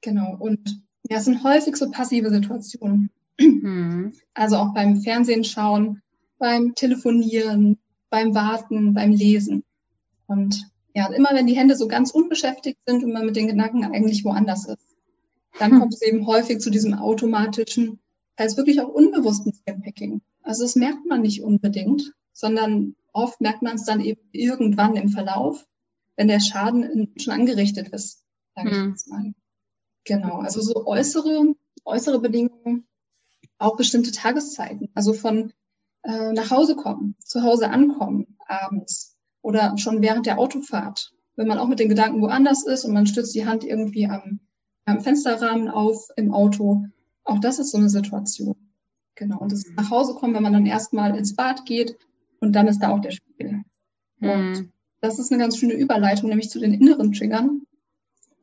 [0.00, 0.36] Genau.
[0.38, 3.10] Und ja, es sind häufig so passive Situationen.
[3.40, 4.12] Mhm.
[4.32, 6.02] Also auch beim Fernsehen schauen,
[6.38, 7.78] beim Telefonieren,
[8.10, 9.64] beim Warten, beim Lesen.
[10.28, 13.82] Und ja, immer wenn die Hände so ganz unbeschäftigt sind und man mit den Gedanken
[13.82, 14.96] eigentlich woanders ist,
[15.58, 17.98] dann kommt es eben häufig zu diesem automatischen,
[18.36, 20.20] teils wirklich auch unbewussten Skinpicking.
[20.44, 25.08] Also das merkt man nicht unbedingt, sondern oft merkt man es dann eben irgendwann im
[25.08, 25.66] Verlauf,
[26.16, 28.90] wenn der Schaden schon angerichtet ist, sage ich mhm.
[28.90, 29.32] jetzt mal.
[30.04, 32.86] Genau, also so äußere, äußere Bedingungen
[33.58, 35.52] auch bestimmte Tageszeiten, also von
[36.02, 41.58] äh, nach Hause kommen, zu Hause ankommen abends oder schon während der Autofahrt, wenn man
[41.58, 44.40] auch mit den Gedanken woanders ist und man stützt die Hand irgendwie am,
[44.86, 46.84] am Fensterrahmen auf im Auto.
[47.24, 48.56] Auch das ist so eine Situation.
[49.14, 49.38] Genau.
[49.38, 51.98] Und das nach Hause kommen, wenn man dann erstmal ins Bad geht
[52.40, 53.62] und dann ist da auch der Spiegel.
[54.18, 54.30] Mhm.
[54.30, 57.62] Und das ist eine ganz schöne Überleitung, nämlich zu den inneren Triggern,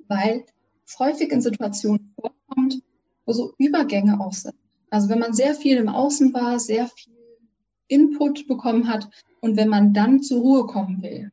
[0.08, 0.46] weil
[0.86, 2.82] es häufig in Situationen vorkommt,
[3.26, 4.56] wo so Übergänge auch sind.
[4.90, 7.14] Also wenn man sehr viel im Außen war, sehr viel
[7.88, 9.10] Input bekommen hat
[9.42, 11.32] und wenn man dann zur Ruhe kommen will.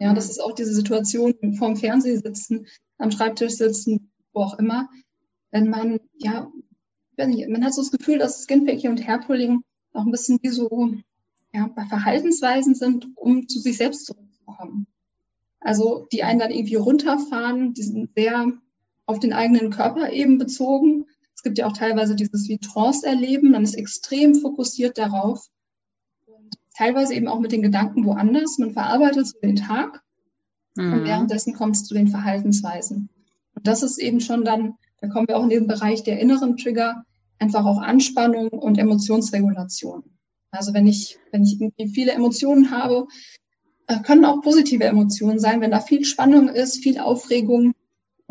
[0.00, 2.66] Ja, das ist auch diese Situation vorm Fernseher sitzen,
[2.98, 4.88] am Schreibtisch sitzen, wo auch immer.
[5.52, 6.50] Wenn man, ja,
[7.16, 10.92] man hat so das Gefühl, dass Skinpicking und Hairpulling auch ein bisschen wie so,
[11.56, 14.86] ja, bei Verhaltensweisen sind, um zu sich selbst zurückzukommen.
[15.60, 18.52] Also die einen dann irgendwie runterfahren, die sind sehr
[19.06, 23.62] auf den eigenen Körper eben bezogen es gibt ja auch teilweise dieses wie Trance-Erleben, man
[23.62, 25.46] ist extrem fokussiert darauf.
[26.24, 28.56] Und teilweise eben auch mit den Gedanken woanders.
[28.58, 30.02] Man verarbeitet so den Tag
[30.76, 30.94] mhm.
[30.94, 33.10] und währenddessen kommt es zu den Verhaltensweisen.
[33.54, 36.56] Und das ist eben schon dann, da kommen wir auch in den Bereich der inneren
[36.56, 37.04] Trigger,
[37.38, 40.04] einfach auch Anspannung und Emotionsregulation.
[40.56, 43.06] Also wenn ich, wenn ich irgendwie viele Emotionen habe,
[43.86, 47.74] äh, können auch positive Emotionen sein, wenn da viel Spannung ist, viel Aufregung,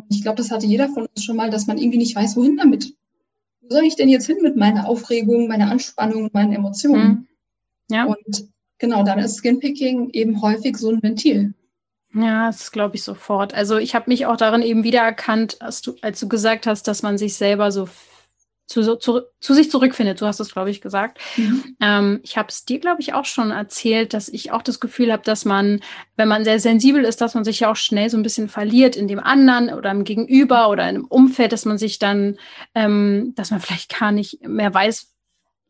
[0.09, 2.57] ich glaube, das hatte jeder von uns schon mal, dass man irgendwie nicht weiß, wohin
[2.57, 2.93] damit.
[3.61, 7.07] Wo soll ich denn jetzt hin mit meiner Aufregung, meiner Anspannung, meinen Emotionen?
[7.07, 7.27] Mhm.
[7.89, 8.05] Ja.
[8.05, 11.53] Und genau, dann ist Skinpicking eben häufig so ein Ventil.
[12.13, 13.53] Ja, das glaube ich sofort.
[13.53, 17.03] Also ich habe mich auch darin eben wiedererkannt, als du, als du gesagt hast, dass
[17.03, 17.89] man sich selber so
[18.67, 20.21] zu, zu, zu sich zurückfindet.
[20.21, 21.19] Du hast es, glaube ich, gesagt.
[21.37, 21.75] Mhm.
[21.79, 25.11] Ähm, ich habe es dir, glaube ich, auch schon erzählt, dass ich auch das Gefühl
[25.11, 25.81] habe, dass man,
[26.15, 28.95] wenn man sehr sensibel ist, dass man sich ja auch schnell so ein bisschen verliert
[28.95, 32.37] in dem anderen oder im Gegenüber oder in einem Umfeld, dass man sich dann,
[32.73, 35.14] ähm, dass man vielleicht gar nicht mehr weiß,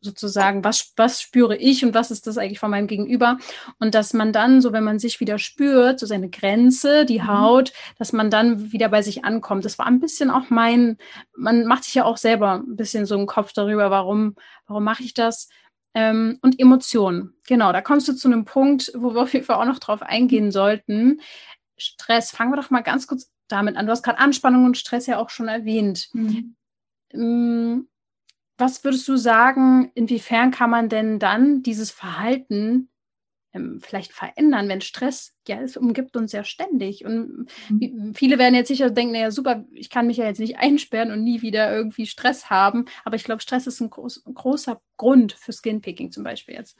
[0.00, 3.38] sozusagen, was, was spüre ich und was ist das eigentlich von meinem Gegenüber?
[3.78, 7.28] Und dass man dann, so wenn man sich wieder spürt, so seine Grenze, die mhm.
[7.28, 9.64] Haut, dass man dann wieder bei sich ankommt.
[9.64, 10.98] Das war ein bisschen auch mein,
[11.36, 15.02] man macht sich ja auch selber ein bisschen so einen Kopf darüber, warum, warum mache
[15.02, 15.48] ich das?
[15.94, 17.34] Ähm, und Emotionen.
[17.46, 20.02] Genau, da kommst du zu einem Punkt, wo wir auf jeden Fall auch noch drauf
[20.02, 21.20] eingehen sollten.
[21.78, 22.30] Stress.
[22.30, 23.86] Fangen wir doch mal ganz kurz damit an.
[23.86, 26.08] Du hast gerade Anspannung und Stress ja auch schon erwähnt.
[26.12, 26.56] Mhm.
[27.12, 27.88] Ähm,
[28.58, 32.88] was würdest du sagen, inwiefern kann man denn dann dieses Verhalten
[33.56, 37.04] ähm, vielleicht verändern, wenn Stress, ja, es umgibt uns ja ständig.
[37.04, 38.12] Und mhm.
[38.14, 41.24] viele werden jetzt sicher denken, naja, super, ich kann mich ja jetzt nicht einsperren und
[41.24, 42.86] nie wieder irgendwie Stress haben.
[43.04, 46.76] Aber ich glaube, Stress ist ein, groß, ein, großer Grund für Skinpicking zum Beispiel jetzt.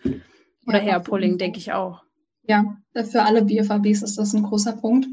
[0.66, 2.02] Oder ja, Hairpulling, denke ich auch.
[2.48, 5.08] Ja, für alle BFABs ist das ein großer Punkt.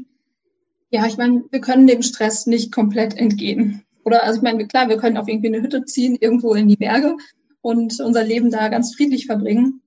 [0.90, 3.84] Ja, ich meine, wir können dem Stress nicht komplett entgehen.
[4.04, 6.76] Oder also ich meine, klar, wir können auf irgendwie eine Hütte ziehen, irgendwo in die
[6.76, 7.16] Berge
[7.60, 9.82] und unser Leben da ganz friedlich verbringen.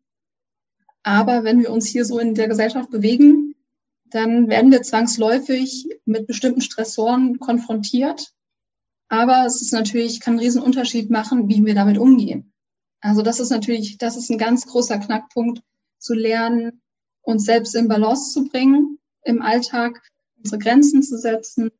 [1.03, 3.55] Aber wenn wir uns hier so in der Gesellschaft bewegen,
[4.09, 8.33] dann werden wir zwangsläufig mit bestimmten Stressoren konfrontiert.
[9.09, 12.51] Aber es ist natürlich, kann einen riesen Unterschied machen, wie wir damit umgehen.
[12.99, 15.61] Also das ist natürlich, das ist ein ganz großer Knackpunkt,
[15.99, 16.81] zu lernen,
[17.21, 20.01] uns selbst in Balance zu bringen im Alltag,
[20.37, 21.71] unsere Grenzen zu setzen,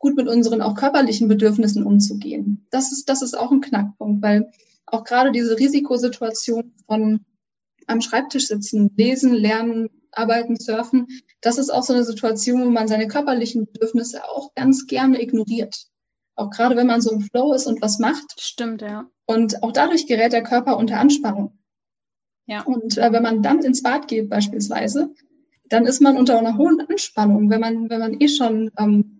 [0.00, 2.66] gut mit unseren auch körperlichen Bedürfnissen umzugehen.
[2.70, 4.50] Das ist, das ist auch ein Knackpunkt, weil
[4.86, 7.20] auch gerade diese Risikosituation von
[7.86, 11.06] am Schreibtisch sitzen, lesen, lernen, arbeiten, surfen,
[11.40, 15.86] das ist auch so eine Situation, wo man seine körperlichen Bedürfnisse auch ganz gerne ignoriert.
[16.34, 18.40] Auch gerade wenn man so im Flow ist und was macht.
[18.40, 19.08] Stimmt, ja.
[19.26, 21.58] Und auch dadurch gerät der Körper unter Anspannung.
[22.46, 22.62] Ja.
[22.62, 25.14] Und äh, wenn man dann ins Bad geht beispielsweise,
[25.68, 29.19] dann ist man unter einer hohen Anspannung, wenn man, wenn man eh schon ähm,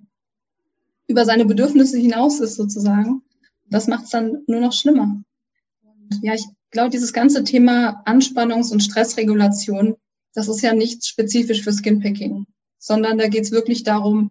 [1.10, 3.22] über seine Bedürfnisse hinaus ist sozusagen.
[3.68, 5.22] Das macht es dann nur noch schlimmer.
[5.82, 9.96] Und ja, ich glaube, dieses ganze Thema Anspannungs- und Stressregulation,
[10.34, 12.46] das ist ja nicht spezifisch für Skinpicking,
[12.78, 14.30] sondern da geht es wirklich darum,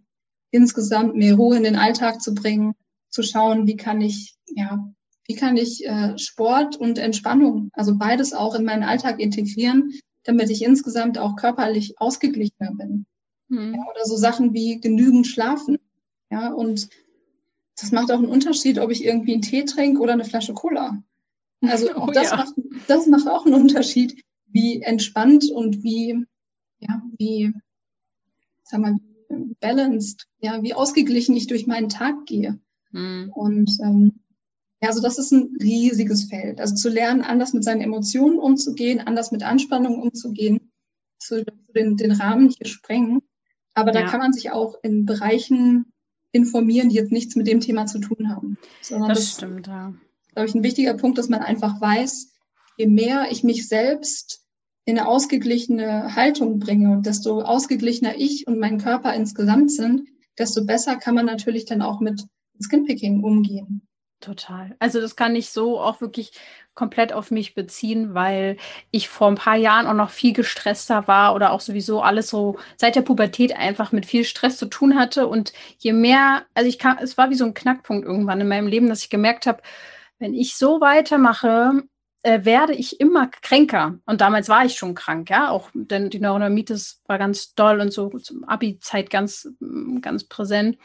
[0.51, 2.73] insgesamt mehr Ruhe in den Alltag zu bringen,
[3.09, 4.89] zu schauen, wie kann ich, ja,
[5.27, 10.49] wie kann ich äh, Sport und Entspannung, also beides auch in meinen Alltag integrieren, damit
[10.49, 13.05] ich insgesamt auch körperlich ausgeglichener bin.
[13.49, 13.75] Mhm.
[13.75, 15.77] Ja, oder so Sachen wie genügend schlafen.
[16.31, 16.89] Ja, und
[17.79, 21.01] das macht auch einen Unterschied, ob ich irgendwie einen Tee trinke oder eine Flasche Cola.
[21.61, 22.37] Also auch oh, das, ja.
[22.37, 22.53] macht,
[22.87, 26.25] das macht auch einen Unterschied, wie entspannt und wie,
[26.79, 27.53] ja, wie,
[28.63, 28.95] sag mal,
[29.59, 32.59] balanced, ja, wie ausgeglichen ich durch meinen Tag gehe.
[32.91, 33.31] Mhm.
[33.33, 34.19] Und ähm,
[34.81, 36.59] ja, also das ist ein riesiges Feld.
[36.59, 40.71] Also zu lernen, anders mit seinen Emotionen umzugehen, anders mit Anspannung umzugehen,
[41.19, 41.43] zu,
[41.75, 43.21] den, den Rahmen hier sprengen.
[43.73, 44.07] Aber da ja.
[44.07, 45.91] kann man sich auch in Bereichen
[46.31, 48.57] informieren, die jetzt nichts mit dem Thema zu tun haben.
[48.81, 49.93] Sondern das, das stimmt, ja
[50.39, 52.31] glaube ich, ein wichtiger Punkt, dass man einfach weiß,
[52.77, 54.45] je mehr ich mich selbst
[54.85, 60.65] in eine ausgeglichene Haltung bringe und desto ausgeglichener ich und mein Körper insgesamt sind, desto
[60.65, 62.25] besser kann man natürlich dann auch mit
[62.61, 63.81] Skinpicking umgehen.
[64.19, 64.75] Total.
[64.79, 66.33] Also das kann ich so auch wirklich
[66.73, 68.57] komplett auf mich beziehen, weil
[68.91, 72.57] ich vor ein paar Jahren auch noch viel gestresster war oder auch sowieso alles so
[72.75, 75.27] seit der Pubertät einfach mit viel Stress zu tun hatte.
[75.27, 78.67] Und je mehr, also ich kann, es war wie so ein Knackpunkt irgendwann in meinem
[78.67, 79.61] Leben, dass ich gemerkt habe,
[80.19, 81.83] wenn ich so weitermache,
[82.23, 83.99] äh, werde ich immer kränker.
[84.05, 87.93] Und damals war ich schon krank, ja, auch denn die Neurodermitis war ganz doll und
[87.93, 89.49] so zum Abi-Zeit ganz,
[90.01, 90.77] ganz präsent.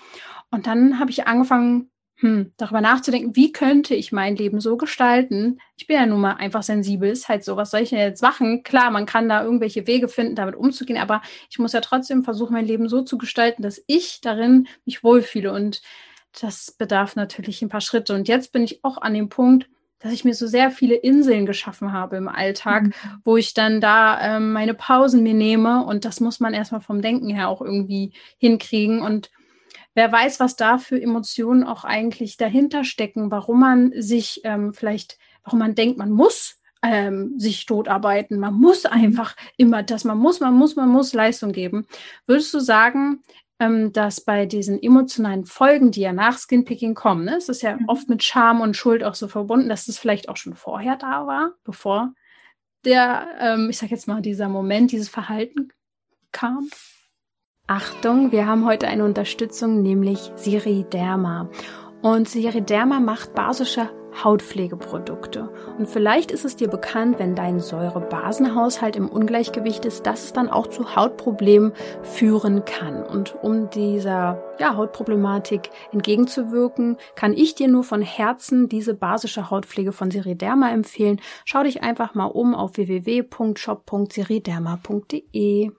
[0.51, 5.59] Und dann habe ich angefangen, hm, darüber nachzudenken, wie könnte ich mein Leben so gestalten?
[5.77, 8.23] Ich bin ja nun mal einfach sensibel, ist halt so, was soll ich denn jetzt
[8.23, 8.63] machen?
[8.63, 12.53] Klar, man kann da irgendwelche Wege finden, damit umzugehen, aber ich muss ja trotzdem versuchen,
[12.53, 15.53] mein Leben so zu gestalten, dass ich darin mich wohlfühle.
[15.53, 15.83] Und
[16.41, 18.15] das bedarf natürlich ein paar Schritte.
[18.15, 21.47] Und jetzt bin ich auch an dem Punkt, dass ich mir so sehr viele Inseln
[21.47, 22.93] geschaffen habe im Alltag, mhm.
[23.25, 25.85] wo ich dann da ähm, meine Pausen mir nehme.
[25.85, 29.01] Und das muss man erstmal vom Denken her auch irgendwie hinkriegen.
[29.01, 29.31] Und
[29.95, 35.19] wer weiß, was da für Emotionen auch eigentlich dahinter stecken, warum man sich ähm, vielleicht,
[35.43, 40.41] warum man denkt, man muss ähm, sich totarbeiten, man muss einfach immer das, man muss,
[40.41, 41.87] man muss, man muss Leistung geben.
[42.27, 43.23] Würdest du sagen,
[43.59, 47.77] ähm, dass bei diesen emotionalen Folgen, die ja nach Skinpicking kommen, ne, es ist ja
[47.77, 47.89] mhm.
[47.89, 51.27] oft mit Scham und Schuld auch so verbunden, dass das vielleicht auch schon vorher da
[51.27, 52.13] war, bevor
[52.85, 55.73] der, ähm, ich sag jetzt mal, dieser Moment, dieses Verhalten
[56.33, 56.69] kam.
[57.67, 61.49] Achtung, wir haben heute eine Unterstützung, nämlich Siriderma.
[62.03, 63.89] Und Siriderma macht basische
[64.23, 65.49] Hautpflegeprodukte.
[65.79, 70.51] Und vielleicht ist es dir bekannt, wenn dein Säurebasenhaushalt im Ungleichgewicht ist, dass es dann
[70.51, 71.73] auch zu Hautproblemen
[72.03, 73.03] führen kann.
[73.03, 79.93] Und um dieser ja, Hautproblematik entgegenzuwirken, kann ich dir nur von Herzen diese basische Hautpflege
[79.93, 81.19] von Siriderma empfehlen.
[81.47, 85.71] Schau dich einfach mal um auf www.shop.siriderma.de.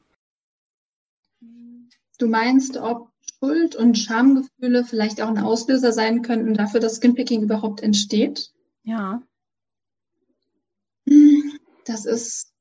[2.17, 7.43] Du meinst, ob Schuld- und Schamgefühle vielleicht auch ein Auslöser sein könnten dafür, dass Skinpicking
[7.43, 8.51] überhaupt entsteht?
[8.83, 9.21] Ja.
[11.85, 12.51] Das ist,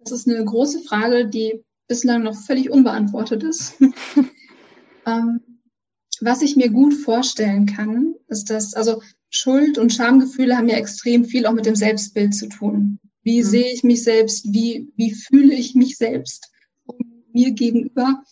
[0.00, 3.74] das ist eine große Frage, die bislang noch völlig unbeantwortet ist.
[5.06, 5.40] ähm,
[6.20, 11.24] was ich mir gut vorstellen kann, ist, dass, also Schuld und Schamgefühle haben ja extrem
[11.24, 12.98] viel auch mit dem Selbstbild zu tun.
[13.22, 13.46] Wie mhm.
[13.46, 14.52] sehe ich mich selbst?
[14.52, 16.50] Wie, wie fühle ich mich selbst
[17.32, 18.22] mir gegenüber?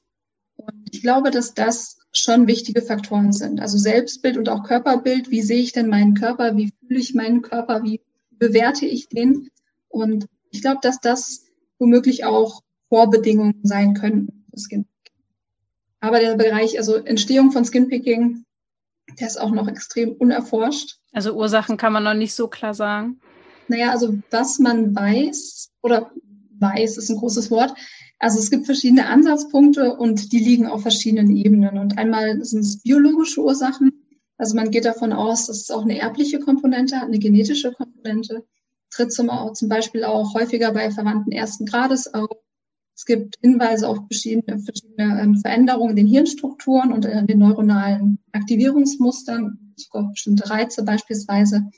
[0.95, 3.61] Ich glaube, dass das schon wichtige Faktoren sind.
[3.61, 5.29] Also Selbstbild und auch Körperbild.
[5.29, 6.57] Wie sehe ich denn meinen Körper?
[6.57, 7.83] Wie fühle ich meinen Körper?
[7.83, 9.49] Wie bewerte ich den?
[9.89, 11.47] Und ich glaube, dass das
[11.81, 15.25] womöglich auch Vorbedingungen sein könnten für Skinpicking.
[15.99, 18.45] Aber der Bereich, also Entstehung von Skinpicking,
[19.19, 21.01] der ist auch noch extrem unerforscht.
[21.13, 23.19] Also Ursachen kann man noch nicht so klar sagen.
[23.67, 26.13] Naja, also was man weiß, oder
[26.61, 27.75] weiß ist ein großes Wort,
[28.19, 31.79] also es gibt verschiedene Ansatzpunkte und die liegen auf verschiedenen Ebenen.
[31.79, 33.93] Und einmal sind es biologische Ursachen.
[34.39, 38.45] Also man geht davon aus, dass es auch eine erbliche Komponente hat, eine genetische Komponente.
[38.91, 42.31] Tritt zum, zum Beispiel auch häufiger bei Verwandten ersten Grades auf.
[42.97, 48.21] Es gibt Hinweise auf verschiedene, verschiedene ähm, Veränderungen in den Hirnstrukturen und in den neuronalen
[48.33, 51.69] Aktivierungsmustern, sogar bestimmte Reize beispielsweise.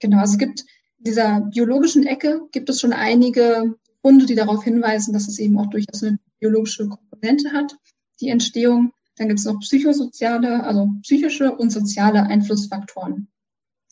[0.00, 0.64] Genau, also es gibt
[0.98, 5.66] dieser biologischen Ecke gibt es schon einige Funde, die darauf hinweisen, dass es eben auch
[5.66, 7.76] durchaus eine biologische Komponente hat,
[8.20, 8.92] die Entstehung.
[9.16, 13.26] Dann gibt es noch psychosoziale, also psychische und soziale Einflussfaktoren.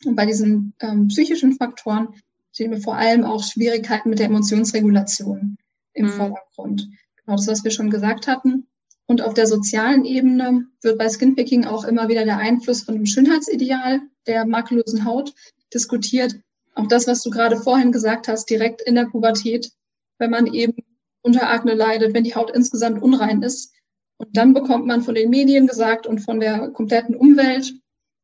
[0.05, 2.15] Und bei diesen ähm, psychischen Faktoren
[2.53, 5.57] sehen wir vor allem auch Schwierigkeiten mit der Emotionsregulation
[5.91, 6.11] im mhm.
[6.11, 6.87] Vordergrund.
[7.17, 8.67] Genau das, was wir schon gesagt hatten.
[9.07, 13.05] Und auf der sozialen Ebene wird bei Skinpicking auch immer wieder der Einfluss von dem
[13.05, 15.33] Schönheitsideal der makellosen Haut
[15.73, 16.39] diskutiert.
[16.73, 19.73] Auch das, was du gerade vorhin gesagt hast, direkt in der Pubertät
[20.17, 20.75] wenn man eben
[21.21, 23.73] unter Akne leidet, wenn die Haut insgesamt unrein ist.
[24.17, 27.73] Und dann bekommt man von den Medien gesagt und von der kompletten Umwelt,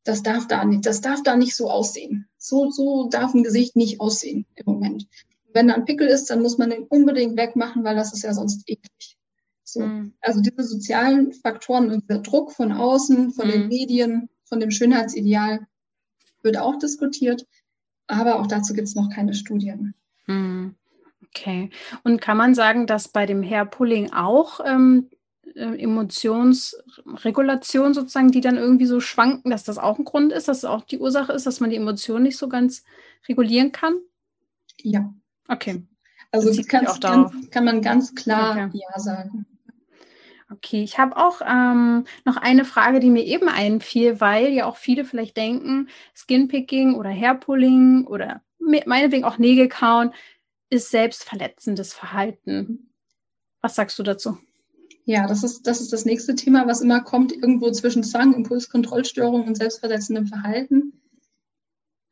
[0.04, 2.28] das darf da nicht, das darf da nicht so aussehen.
[2.38, 5.06] So, so darf ein Gesicht nicht aussehen im Moment.
[5.52, 8.32] Wenn da ein Pickel ist, dann muss man den unbedingt wegmachen, weil das ist ja
[8.32, 9.18] sonst eklig.
[9.64, 9.80] So.
[9.80, 10.14] Mhm.
[10.20, 13.52] Also diese sozialen Faktoren und der Druck von außen, von mhm.
[13.52, 15.66] den Medien, von dem Schönheitsideal
[16.42, 17.46] wird auch diskutiert.
[18.06, 19.94] Aber auch dazu gibt es noch keine Studien.
[20.26, 20.74] Mhm.
[21.34, 21.70] Okay.
[22.04, 25.08] Und kann man sagen, dass bei dem Hairpulling auch ähm,
[25.54, 30.58] äh, Emotionsregulation sozusagen, die dann irgendwie so schwanken, dass das auch ein Grund ist, dass
[30.58, 32.84] es auch die Ursache ist, dass man die Emotionen nicht so ganz
[33.28, 33.94] regulieren kann?
[34.80, 35.12] Ja.
[35.48, 35.82] Okay.
[36.30, 38.82] Also das kann, ganz, kann man ganz klar okay.
[38.90, 39.46] Ja sagen.
[40.50, 44.76] Okay, ich habe auch ähm, noch eine Frage, die mir eben einfiel, weil ja auch
[44.76, 50.12] viele vielleicht denken, Skinpicking oder Hairpulling oder meinetwegen auch Nägel kauen
[50.72, 52.90] ist selbstverletzendes Verhalten.
[53.60, 54.38] Was sagst du dazu?
[55.04, 59.46] Ja, das ist, das ist das nächste Thema, was immer kommt, irgendwo zwischen Zwang, Impulskontrollstörung
[59.46, 61.02] und selbstverletzendem Verhalten.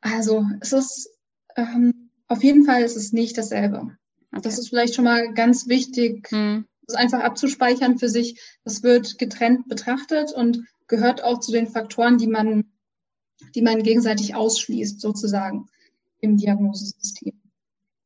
[0.01, 1.09] Also es ist
[1.55, 3.97] ähm, auf jeden Fall ist es nicht dasselbe.
[4.31, 4.41] Okay.
[4.43, 6.65] Das ist vielleicht schon mal ganz wichtig, hm.
[6.85, 8.39] das einfach abzuspeichern für sich.
[8.63, 12.71] Das wird getrennt betrachtet und gehört auch zu den Faktoren, die man,
[13.55, 15.65] die man gegenseitig ausschließt, sozusagen
[16.19, 17.40] im Diagnosesystem.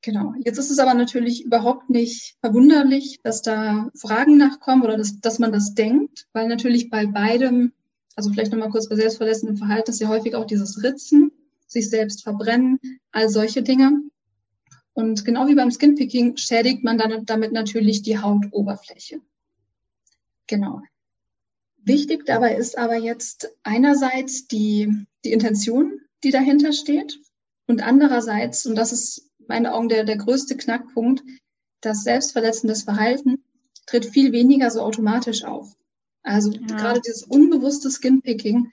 [0.05, 0.35] Genau.
[0.37, 5.39] Jetzt ist es aber natürlich überhaupt nicht verwunderlich, dass da Fragen nachkommen oder dass, dass
[5.39, 7.73] man das denkt, weil natürlich bei beidem,
[8.15, 11.31] also vielleicht nochmal kurz bei selbstverletzendem Verhalten, ist ja häufig auch dieses Ritzen,
[11.65, 12.79] sich selbst verbrennen,
[13.13, 13.99] all solche Dinge.
[14.93, 19.21] Und genau wie beim Skinpicking schädigt man dann damit natürlich die Hautoberfläche.
[20.45, 20.83] Genau.
[21.77, 27.19] Wichtig dabei ist aber jetzt einerseits die, die Intention, die dahinter steht
[27.65, 31.23] und andererseits, und das ist meinen Augen der, der größte Knackpunkt,
[31.81, 33.43] das selbstverletzendes Verhalten
[33.85, 35.75] tritt viel weniger so automatisch auf.
[36.23, 36.59] Also ja.
[36.65, 38.71] gerade dieses unbewusste Skinpicking,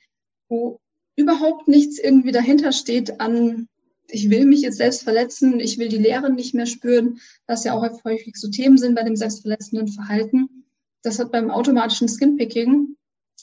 [0.48, 0.80] wo
[1.16, 3.68] überhaupt nichts irgendwie dahinter steht an,
[4.08, 7.74] ich will mich jetzt selbst verletzen, ich will die Lehren nicht mehr spüren, was ja
[7.74, 10.64] auch häufig so Themen sind bei dem selbstverletzenden Verhalten.
[11.02, 12.96] Das hat beim automatischen Skinpicking,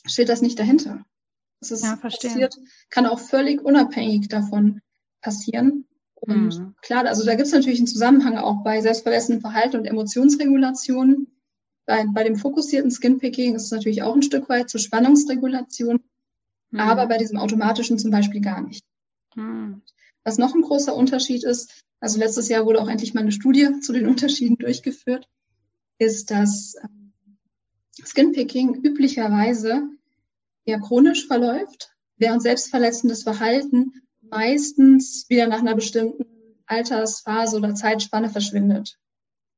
[0.05, 1.05] steht das nicht dahinter.
[1.59, 2.55] Das ist ja, passiert,
[2.89, 4.81] kann auch völlig unabhängig davon
[5.21, 5.85] passieren.
[6.21, 6.75] Und mhm.
[6.81, 11.27] klar, also da gibt es natürlich einen Zusammenhang auch bei selbstverletzendem Verhalten und Emotionsregulation.
[11.85, 16.01] Bei, bei dem fokussierten Skinpicking ist es natürlich auch ein Stück weit zur Spannungsregulation,
[16.71, 16.79] mhm.
[16.79, 18.85] aber bei diesem automatischen zum Beispiel gar nicht.
[19.35, 19.81] Mhm.
[20.23, 23.67] Was noch ein großer Unterschied ist, also letztes Jahr wurde auch endlich mal eine Studie
[23.81, 25.27] zu den Unterschieden durchgeführt,
[25.97, 27.13] ist, dass ähm,
[28.05, 29.89] Skinpicking üblicherweise
[30.65, 33.93] eher chronisch verläuft, während selbstverletzendes Verhalten
[34.29, 36.25] meistens wieder nach einer bestimmten
[36.65, 38.97] Altersphase oder Zeitspanne verschwindet.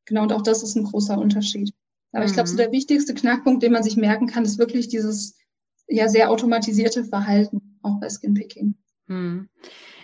[0.05, 1.73] Genau, und auch das ist ein großer Unterschied.
[2.11, 2.27] Aber mhm.
[2.27, 5.37] ich glaube, so der wichtigste Knackpunkt, den man sich merken kann, ist wirklich dieses
[5.87, 8.75] ja sehr automatisierte Verhalten, auch bei Skinpicking.
[9.07, 9.49] Hm.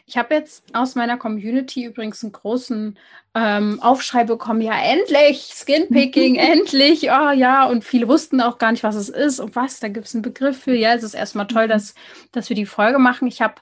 [0.05, 2.97] Ich habe jetzt aus meiner Community übrigens einen großen
[3.35, 8.83] ähm, Aufschrei bekommen, ja endlich, Skinpicking, endlich, oh ja, und viele wussten auch gar nicht,
[8.83, 10.73] was es ist und was, da gibt es einen Begriff für.
[10.73, 11.71] Ja, es ist erstmal toll, mhm.
[11.71, 11.93] dass,
[12.31, 13.27] dass wir die Folge machen.
[13.27, 13.55] Ich habe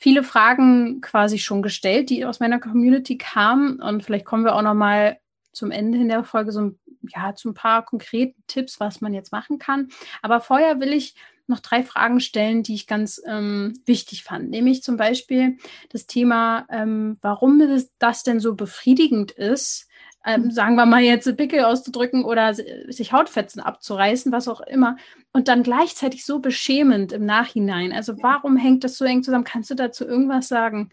[0.00, 4.62] viele Fragen quasi schon gestellt, die aus meiner Community kamen und vielleicht kommen wir auch
[4.62, 5.18] noch mal
[5.52, 6.72] zum Ende in der Folge so
[7.14, 9.88] ja, zu ein paar konkreten Tipps, was man jetzt machen kann.
[10.22, 11.14] Aber vorher will ich
[11.46, 14.50] noch drei Fragen stellen, die ich ganz ähm, wichtig fand.
[14.50, 15.58] Nämlich zum Beispiel
[15.90, 17.60] das Thema, ähm, warum
[17.98, 19.89] das denn so befriedigend ist,
[20.24, 20.50] ähm, mhm.
[20.50, 24.96] sagen wir mal jetzt Pickel auszudrücken oder sich Hautfetzen abzureißen, was auch immer,
[25.32, 27.92] und dann gleichzeitig so beschämend im Nachhinein.
[27.92, 29.44] Also warum hängt das so eng zusammen?
[29.44, 30.90] Kannst du dazu irgendwas sagen?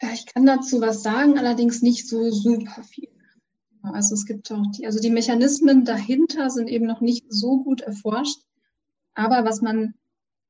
[0.00, 3.08] Ja, ich kann dazu was sagen, allerdings nicht so super viel.
[3.82, 7.80] Also es gibt auch die, also die Mechanismen dahinter sind eben noch nicht so gut
[7.80, 8.40] erforscht.
[9.14, 9.94] Aber was man,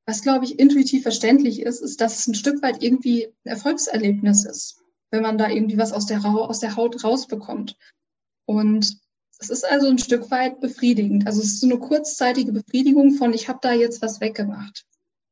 [0.07, 4.45] was glaube ich intuitiv verständlich ist, ist, dass es ein Stück weit irgendwie ein Erfolgserlebnis
[4.45, 7.77] ist, wenn man da irgendwie was aus der, aus der Haut rausbekommt.
[8.47, 8.99] Und
[9.39, 11.27] es ist also ein Stück weit befriedigend.
[11.27, 14.85] Also es ist so eine kurzzeitige Befriedigung von, ich habe da jetzt was weggemacht.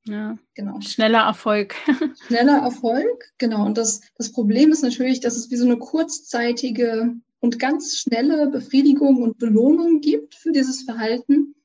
[0.05, 0.81] Ja, genau.
[0.81, 1.75] Schneller Erfolg.
[2.27, 3.67] Schneller Erfolg, genau.
[3.67, 8.47] Und das, das Problem ist natürlich, dass es wie so eine kurzzeitige und ganz schnelle
[8.49, 11.57] Befriedigung und Belohnung gibt für dieses Verhalten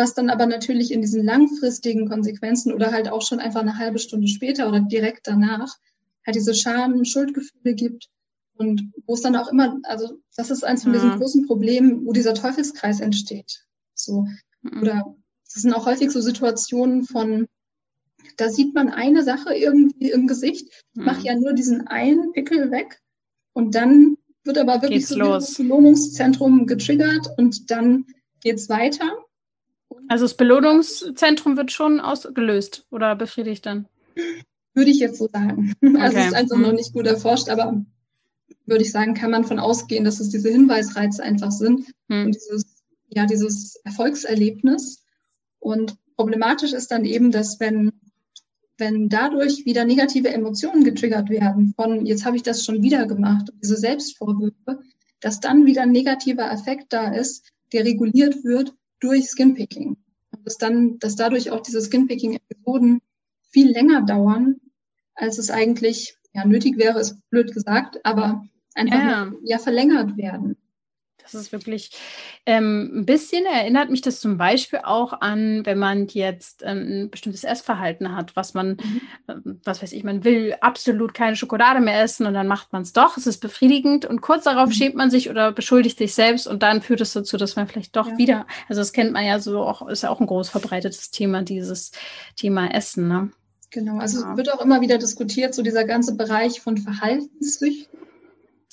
[0.00, 3.98] was dann aber natürlich in diesen langfristigen Konsequenzen oder halt auch schon einfach eine halbe
[3.98, 5.76] Stunde später oder direkt danach
[6.26, 8.08] halt diese Scham, Schuldgefühle gibt
[8.54, 12.12] und wo es dann auch immer, also das ist eins von diesen großen Problemen, wo
[12.12, 13.64] dieser Teufelskreis entsteht.
[13.94, 14.26] So
[14.62, 14.82] mhm.
[14.82, 15.16] oder
[15.52, 17.46] das sind auch häufig so Situationen von
[18.36, 21.10] da sieht man eine Sache irgendwie im Gesicht, mhm.
[21.22, 23.00] ja nur diesen einen Pickel weg
[23.52, 28.06] und dann wird aber wirklich geht's so das Belohnungszentrum getriggert und dann
[28.42, 29.10] geht's weiter
[30.08, 33.86] also das Belohnungszentrum wird schon ausgelöst oder befriedigt dann?
[34.74, 35.74] Würde ich jetzt so sagen.
[35.82, 36.02] Also okay.
[36.02, 36.62] Also es ist einfach hm.
[36.62, 37.84] noch nicht gut erforscht, aber
[38.66, 42.26] würde ich sagen, kann man von ausgehen, dass es diese Hinweisreize einfach sind hm.
[42.26, 45.04] und dieses, ja, dieses Erfolgserlebnis.
[45.58, 47.92] Und problematisch ist dann eben, dass wenn,
[48.78, 53.52] wenn dadurch wieder negative Emotionen getriggert werden, von jetzt habe ich das schon wieder gemacht,
[53.62, 54.80] diese Selbstvorwürfe,
[55.20, 59.96] dass dann wieder ein negativer Effekt da ist, der reguliert wird durch Skinpicking.
[60.30, 63.00] Und dass dann, dass dadurch auch diese Skinpicking-Episoden
[63.50, 64.60] viel länger dauern,
[65.14, 68.44] als es eigentlich ja, nötig wäre, ist blöd gesagt, aber
[68.74, 70.56] einfach ja, ja verlängert werden.
[71.22, 71.92] Das ist wirklich
[72.46, 77.10] ähm, ein bisschen erinnert mich das zum Beispiel auch an, wenn man jetzt ähm, ein
[77.10, 79.00] bestimmtes Essverhalten hat, was man, mhm.
[79.28, 82.82] ähm, was weiß ich, man will absolut keine Schokolade mehr essen und dann macht man
[82.82, 83.16] es doch.
[83.16, 84.72] Es ist befriedigend und kurz darauf mhm.
[84.72, 87.94] schämt man sich oder beschuldigt sich selbst und dann führt es dazu, dass man vielleicht
[87.94, 88.18] doch ja.
[88.18, 91.42] wieder, also das kennt man ja so auch, ist ja auch ein groß verbreitetes Thema,
[91.42, 91.92] dieses
[92.34, 93.06] Thema Essen.
[93.06, 93.30] Ne?
[93.70, 94.32] Genau, also ja.
[94.32, 98.00] es wird auch immer wieder diskutiert, so dieser ganze Bereich von Verhaltenssüchten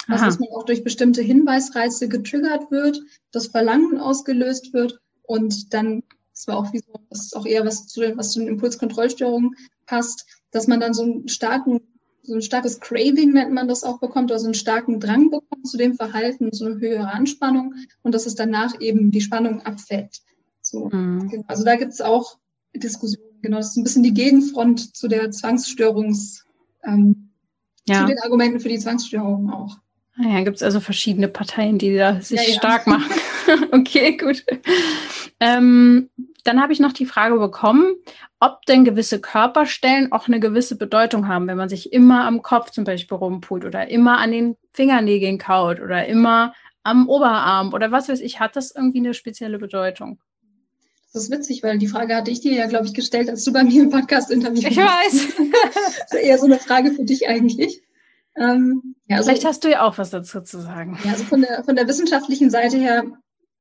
[0.08, 6.04] also, dass man auch durch bestimmte Hinweisreize getriggert wird, das Verlangen ausgelöst wird und dann,
[6.34, 8.48] das war auch wie so, das ist auch eher was zu den, was zu den
[8.48, 11.82] Impulskontrollstörungen passt, dass man dann so einen starken,
[12.24, 15.68] so ein starkes Craving nennt man das auch bekommt, oder so einen starken Drang bekommt
[15.68, 20.22] zu dem Verhalten, so eine höhere Anspannung und dass es danach eben die Spannung abfällt.
[20.62, 21.28] So, mhm.
[21.30, 21.44] Genau.
[21.48, 22.38] Also da gibt es auch
[22.74, 26.46] Diskussionen, genau, das ist ein bisschen die Gegenfront zu der Zwangsstörungs,
[26.84, 27.32] ähm,
[27.88, 28.02] ja.
[28.02, 29.78] zu den Argumenten für die Zwangsstörungen auch.
[30.18, 32.54] Ah ja, gibt es also verschiedene Parteien, die da sich ja, ja.
[32.56, 33.12] stark machen.
[33.72, 34.44] okay, gut.
[35.40, 36.10] Ähm,
[36.44, 37.96] dann habe ich noch die Frage bekommen,
[38.40, 42.72] ob denn gewisse Körperstellen auch eine gewisse Bedeutung haben, wenn man sich immer am Kopf
[42.72, 48.10] zum Beispiel rumpult oder immer an den Fingernägeln kaut oder immer am Oberarm oder was
[48.10, 50.20] weiß ich, hat das irgendwie eine spezielle Bedeutung?
[51.18, 53.52] Das ist witzig, weil die Frage hatte ich dir ja, glaube ich, gestellt, als du
[53.52, 54.72] bei mir im Podcast-Interview warst.
[54.72, 55.52] Ich weiß.
[56.10, 57.82] das ist eher so eine Frage für dich eigentlich.
[58.36, 61.00] Ähm, ja, also, Vielleicht hast du ja auch was dazu zu sagen.
[61.04, 63.04] Ja, also von der, von der wissenschaftlichen Seite her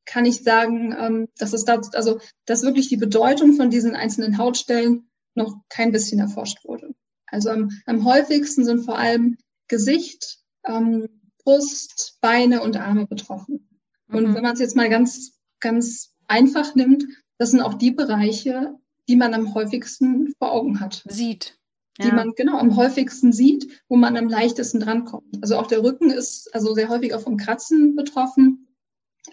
[0.05, 4.37] kann ich sagen, ähm, dass es da, also, dass wirklich die Bedeutung von diesen einzelnen
[4.37, 6.95] Hautstellen noch kein bisschen erforscht wurde.
[7.27, 9.39] Also am, am häufigsten sind vor allem
[9.69, 11.09] Gesicht, ähm,
[11.43, 13.67] Brust, Beine und Arme betroffen.
[14.09, 14.35] Und mhm.
[14.35, 17.05] wenn man es jetzt mal ganz, ganz einfach nimmt,
[17.39, 18.75] das sind auch die Bereiche,
[19.09, 21.05] die man am häufigsten vor Augen hat.
[21.09, 21.59] Sieht
[21.99, 22.15] die ja.
[22.15, 25.39] man genau am häufigsten sieht, wo man am leichtesten drankommt.
[25.41, 28.69] Also auch der Rücken ist also sehr häufig auch vom Kratzen betroffen.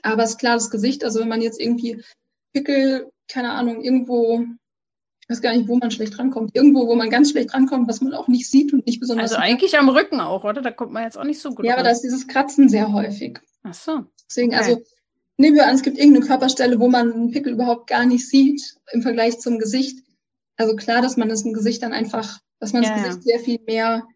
[0.01, 2.01] Aber es ist klar, das Gesicht, also wenn man jetzt irgendwie
[2.53, 4.45] Pickel, keine Ahnung, irgendwo,
[5.21, 8.01] ich weiß gar nicht, wo man schlecht drankommt, irgendwo, wo man ganz schlecht drankommt, was
[8.01, 9.31] man auch nicht sieht und nicht besonders.
[9.31, 10.61] Also eigentlich am Rücken auch, oder?
[10.61, 11.65] Da kommt man jetzt auch nicht so gut.
[11.65, 13.39] Ja, aber da ist dieses Kratzen sehr häufig.
[13.63, 14.05] Ach so.
[14.29, 14.57] Deswegen, okay.
[14.57, 14.81] also
[15.37, 18.75] nehmen wir an, es gibt irgendeine Körperstelle, wo man einen Pickel überhaupt gar nicht sieht
[18.91, 20.03] im Vergleich zum Gesicht.
[20.57, 23.21] Also klar, dass man das im Gesicht dann einfach dass man ja, das Gesicht ja.
[23.23, 24.07] sehr viel mehr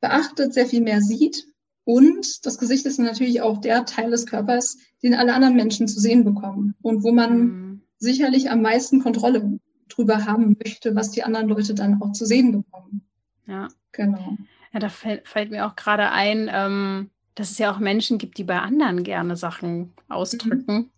[0.00, 1.46] beachtet, sehr viel mehr sieht.
[1.84, 6.00] Und das Gesicht ist natürlich auch der Teil des Körpers, den alle anderen Menschen zu
[6.00, 7.82] sehen bekommen und wo man mhm.
[7.98, 9.58] sicherlich am meisten Kontrolle
[9.90, 13.02] drüber haben möchte, was die anderen Leute dann auch zu sehen bekommen.
[13.46, 14.38] Ja, genau.
[14.72, 18.38] Ja, da fällt, fällt mir auch gerade ein, ähm, dass es ja auch Menschen gibt,
[18.38, 20.64] die bei anderen gerne Sachen ausdrücken.
[20.66, 20.90] Mhm.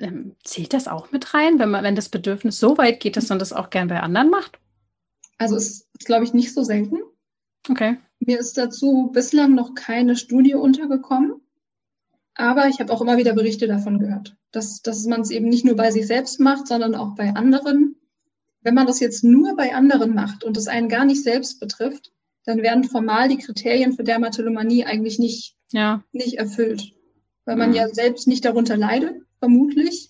[0.00, 3.28] Ähm, zählt das auch mit rein, wenn man, wenn das Bedürfnis so weit geht, dass
[3.28, 4.58] man das auch gern bei anderen macht?
[5.38, 6.98] Also es ist, glaube ich, nicht so selten.
[7.68, 7.98] Okay.
[8.20, 11.40] Mir ist dazu bislang noch keine Studie untergekommen,
[12.34, 15.64] aber ich habe auch immer wieder Berichte davon gehört, dass, dass man es eben nicht
[15.64, 17.96] nur bei sich selbst macht, sondern auch bei anderen.
[18.60, 22.12] Wenn man das jetzt nur bei anderen macht und es einen gar nicht selbst betrifft,
[22.48, 26.02] dann werden formal die Kriterien für Dermatillomanie eigentlich nicht, ja.
[26.12, 26.94] nicht erfüllt.
[27.44, 27.76] Weil man mhm.
[27.76, 30.08] ja selbst nicht darunter leidet, vermutlich,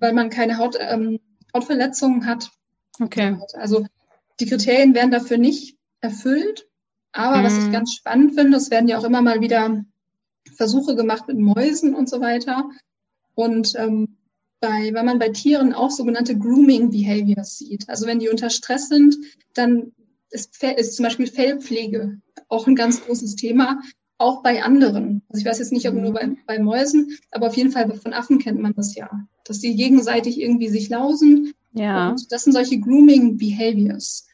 [0.00, 1.20] weil man keine Haut, ähm,
[1.54, 2.50] Hautverletzungen hat.
[3.00, 3.38] Okay.
[3.52, 3.86] Also
[4.40, 6.66] die Kriterien werden dafür nicht erfüllt.
[7.12, 7.44] Aber mhm.
[7.44, 7.72] was ich mhm.
[7.72, 9.84] ganz spannend finde, es werden ja auch immer mal wieder
[10.56, 12.68] Versuche gemacht mit Mäusen und so weiter.
[13.36, 14.16] Und ähm,
[14.58, 18.88] bei, wenn man bei Tieren auch sogenannte Grooming Behaviors sieht, also wenn die unter Stress
[18.88, 19.16] sind,
[19.54, 19.92] dann
[20.36, 23.80] ist, ist zum Beispiel Fellpflege auch ein ganz großes Thema,
[24.18, 25.22] auch bei anderen.
[25.28, 28.12] Also ich weiß jetzt nicht, ob nur bei, bei Mäusen, aber auf jeden Fall von
[28.12, 29.10] Affen kennt man das ja,
[29.44, 31.52] dass die gegenseitig irgendwie sich lausen.
[31.72, 32.10] Ja.
[32.10, 34.26] Und das sind solche Grooming Behaviors.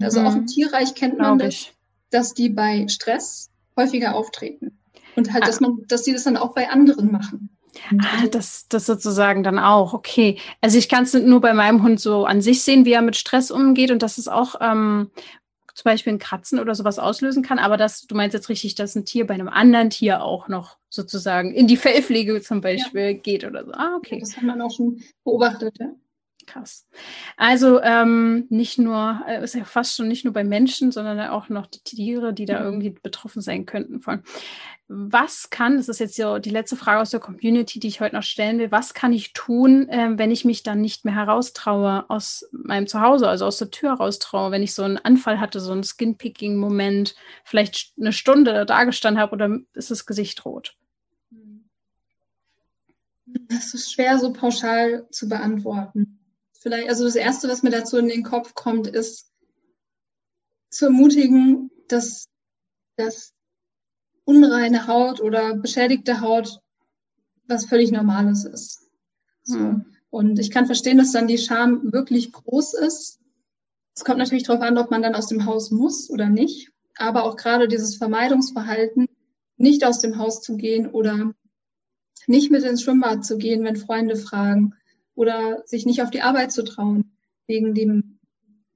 [0.00, 0.26] Also mhm.
[0.26, 1.68] auch im Tierreich kennt man das,
[2.10, 4.78] dass die bei Stress häufiger auftreten.
[5.16, 5.46] Und halt, ah.
[5.46, 7.50] dass man, dass die das dann auch bei anderen machen.
[7.98, 10.38] Ah, das, das sozusagen dann auch, okay.
[10.60, 13.16] Also ich kann es nur bei meinem Hund so an sich sehen, wie er mit
[13.16, 15.10] Stress umgeht und dass es auch ähm,
[15.74, 17.58] zum Beispiel ein Kratzen oder sowas auslösen kann.
[17.58, 20.78] Aber das, du meinst jetzt richtig, dass ein Tier bei einem anderen Tier auch noch
[20.88, 23.12] sozusagen in die Fellpflege zum Beispiel ja.
[23.12, 23.72] geht oder so.
[23.72, 24.16] Ah, okay.
[24.16, 25.92] Ja, das hat man auch schon beobachtet, ja.
[26.46, 26.86] Krass.
[27.36, 31.48] Also ähm, nicht nur, äh, ist ja fast schon nicht nur bei Menschen, sondern auch
[31.48, 32.64] noch die Tiere, die da mhm.
[32.66, 34.22] irgendwie betroffen sein könnten von.
[34.88, 38.16] Was kann, das ist jetzt so die letzte Frage aus der Community, die ich heute
[38.16, 42.10] noch stellen will, was kann ich tun, äh, wenn ich mich dann nicht mehr heraustraue
[42.10, 45.72] aus meinem Zuhause, also aus der Tür raustraue, wenn ich so einen Anfall hatte, so
[45.72, 47.14] einen Skinpicking-Moment,
[47.44, 50.76] vielleicht eine Stunde da gestanden habe oder ist das Gesicht rot?
[53.48, 56.18] Das ist schwer so pauschal zu beantworten
[56.62, 59.30] vielleicht, also das Erste, was mir dazu in den Kopf kommt, ist
[60.70, 62.28] zu ermutigen, dass,
[62.96, 63.34] dass
[64.24, 66.60] unreine Haut oder beschädigte Haut
[67.48, 68.88] was völlig Normales ist.
[69.42, 69.58] So.
[69.58, 69.84] Hm.
[70.10, 73.18] Und ich kann verstehen, dass dann die Scham wirklich groß ist.
[73.94, 76.70] Es kommt natürlich darauf an, ob man dann aus dem Haus muss oder nicht.
[76.96, 79.08] Aber auch gerade dieses Vermeidungsverhalten,
[79.56, 81.32] nicht aus dem Haus zu gehen oder
[82.26, 84.74] nicht mit ins Schwimmbad zu gehen, wenn Freunde fragen,
[85.14, 88.18] oder sich nicht auf die Arbeit zu trauen, wegen dem,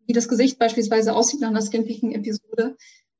[0.06, 2.76] wie das Gesicht beispielsweise aussieht nach einer Skinpicking-Episode.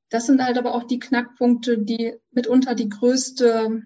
[0.09, 3.83] Das sind halt aber auch die Knackpunkte, die mitunter die größte,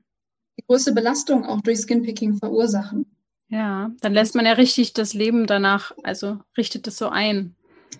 [0.59, 3.05] die größte Belastung auch durch Skinpicking verursachen.
[3.49, 7.55] Ja, dann lässt man ja richtig das Leben danach, also richtet es so ein.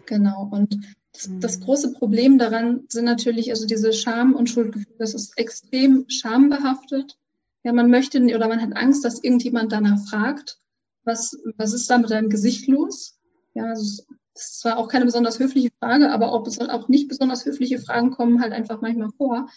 [0.06, 0.48] Genau.
[0.50, 0.80] Und
[1.14, 1.42] das, mhm.
[1.42, 4.96] das, große Problem daran sind natürlich also diese Scham und Schuldgefühle.
[4.98, 7.18] Das ist extrem schambehaftet.
[7.64, 10.61] Ja, man möchte oder man hat Angst, dass irgendjemand danach fragt
[11.04, 13.20] was, was ist da mit deinem Gesicht los?
[13.54, 17.46] Ja, also das ist zwar auch keine besonders höfliche Frage, aber auch, auch nicht besonders
[17.46, 19.50] höfliche Fragen kommen halt einfach manchmal vor.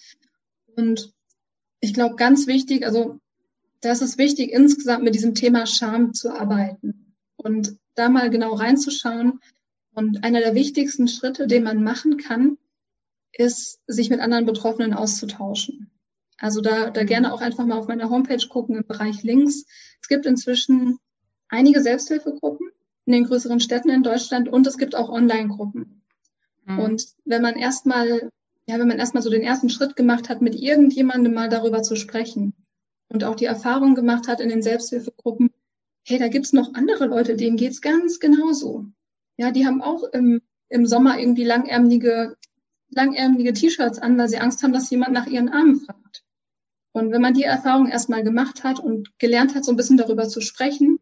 [0.77, 1.13] Und
[1.81, 3.21] ich glaube, ganz wichtig, also
[3.81, 9.41] das ist wichtig, insgesamt mit diesem Thema Scham zu arbeiten und da mal genau reinzuschauen.
[9.93, 12.59] Und einer der wichtigsten Schritte, den man machen kann,
[13.33, 15.91] ist, sich mit anderen Betroffenen auszutauschen.
[16.39, 19.67] Also da, da gerne auch einfach mal auf meiner Homepage gucken im Bereich Links.
[20.01, 20.99] Es gibt inzwischen
[21.49, 22.71] einige Selbsthilfegruppen
[23.07, 26.03] in den größeren Städten in Deutschland und es gibt auch Online-Gruppen.
[26.65, 26.79] Mhm.
[26.79, 28.31] Und wenn man erstmal,
[28.67, 31.97] ja, wenn man erstmal so den ersten Schritt gemacht hat, mit irgendjemandem mal darüber zu
[31.97, 32.55] sprechen
[33.09, 35.51] und auch die Erfahrung gemacht hat in den Selbsthilfegruppen,
[36.07, 38.87] hey, da gibt's noch andere Leute, denen geht's ganz genauso.
[39.37, 42.37] Ja, die haben auch im, im Sommer irgendwie langärmliche,
[42.91, 46.25] langärmliche T-Shirts an, weil sie Angst haben, dass jemand nach ihren Armen fragt.
[46.93, 50.29] Und wenn man die Erfahrung erstmal gemacht hat und gelernt hat, so ein bisschen darüber
[50.29, 51.01] zu sprechen,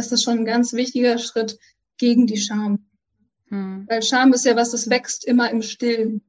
[0.00, 1.58] ist das schon ein ganz wichtiger Schritt
[1.96, 2.86] gegen die Scham.
[3.48, 3.86] Hm.
[3.88, 6.22] Weil Scham ist ja was, das wächst immer im Stillen.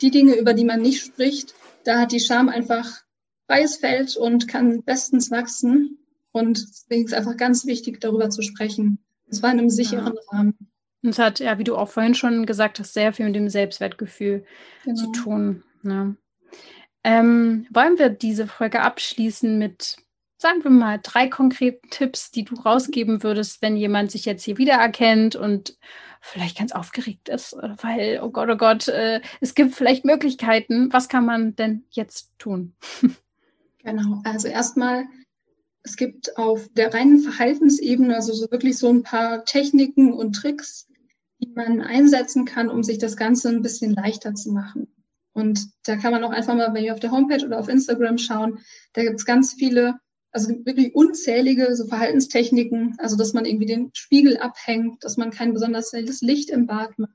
[0.00, 1.54] Die Dinge, über die man nicht spricht,
[1.84, 3.02] da hat die Scham einfach
[3.46, 5.98] freies Feld und kann bestens wachsen.
[6.32, 8.98] Und deswegen ist es einfach ganz wichtig, darüber zu sprechen.
[9.28, 10.20] Es war in einem sicheren ja.
[10.30, 10.56] Rahmen.
[11.02, 13.48] Und es hat, ja, wie du auch vorhin schon gesagt hast, sehr viel mit dem
[13.48, 14.44] Selbstwertgefühl
[14.84, 14.96] genau.
[14.96, 15.62] zu tun.
[15.82, 16.14] Ja.
[17.04, 19.96] Ähm, wollen wir diese Folge abschließen mit
[20.46, 24.58] sagen wir mal, drei konkrete Tipps, die du rausgeben würdest, wenn jemand sich jetzt hier
[24.58, 25.76] wiedererkennt und
[26.20, 30.92] vielleicht ganz aufgeregt ist, weil, oh Gott, oh Gott, äh, es gibt vielleicht Möglichkeiten.
[30.92, 32.74] Was kann man denn jetzt tun?
[33.82, 35.04] Genau, also erstmal,
[35.84, 40.88] es gibt auf der reinen Verhaltensebene also so wirklich so ein paar Techniken und Tricks,
[41.38, 44.88] die man einsetzen kann, um sich das Ganze ein bisschen leichter zu machen.
[45.34, 48.18] Und da kann man auch einfach mal, wenn ihr auf der Homepage oder auf Instagram
[48.18, 48.58] schauen,
[48.94, 50.00] da gibt es ganz viele,
[50.36, 55.54] also wirklich unzählige so Verhaltenstechniken, also dass man irgendwie den Spiegel abhängt, dass man kein
[55.54, 57.14] besonders helles Licht im Bad macht,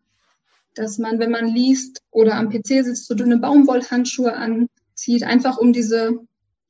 [0.74, 5.72] dass man, wenn man liest oder am PC sitzt, so dünne Baumwollhandschuhe anzieht, einfach um
[5.72, 6.20] diese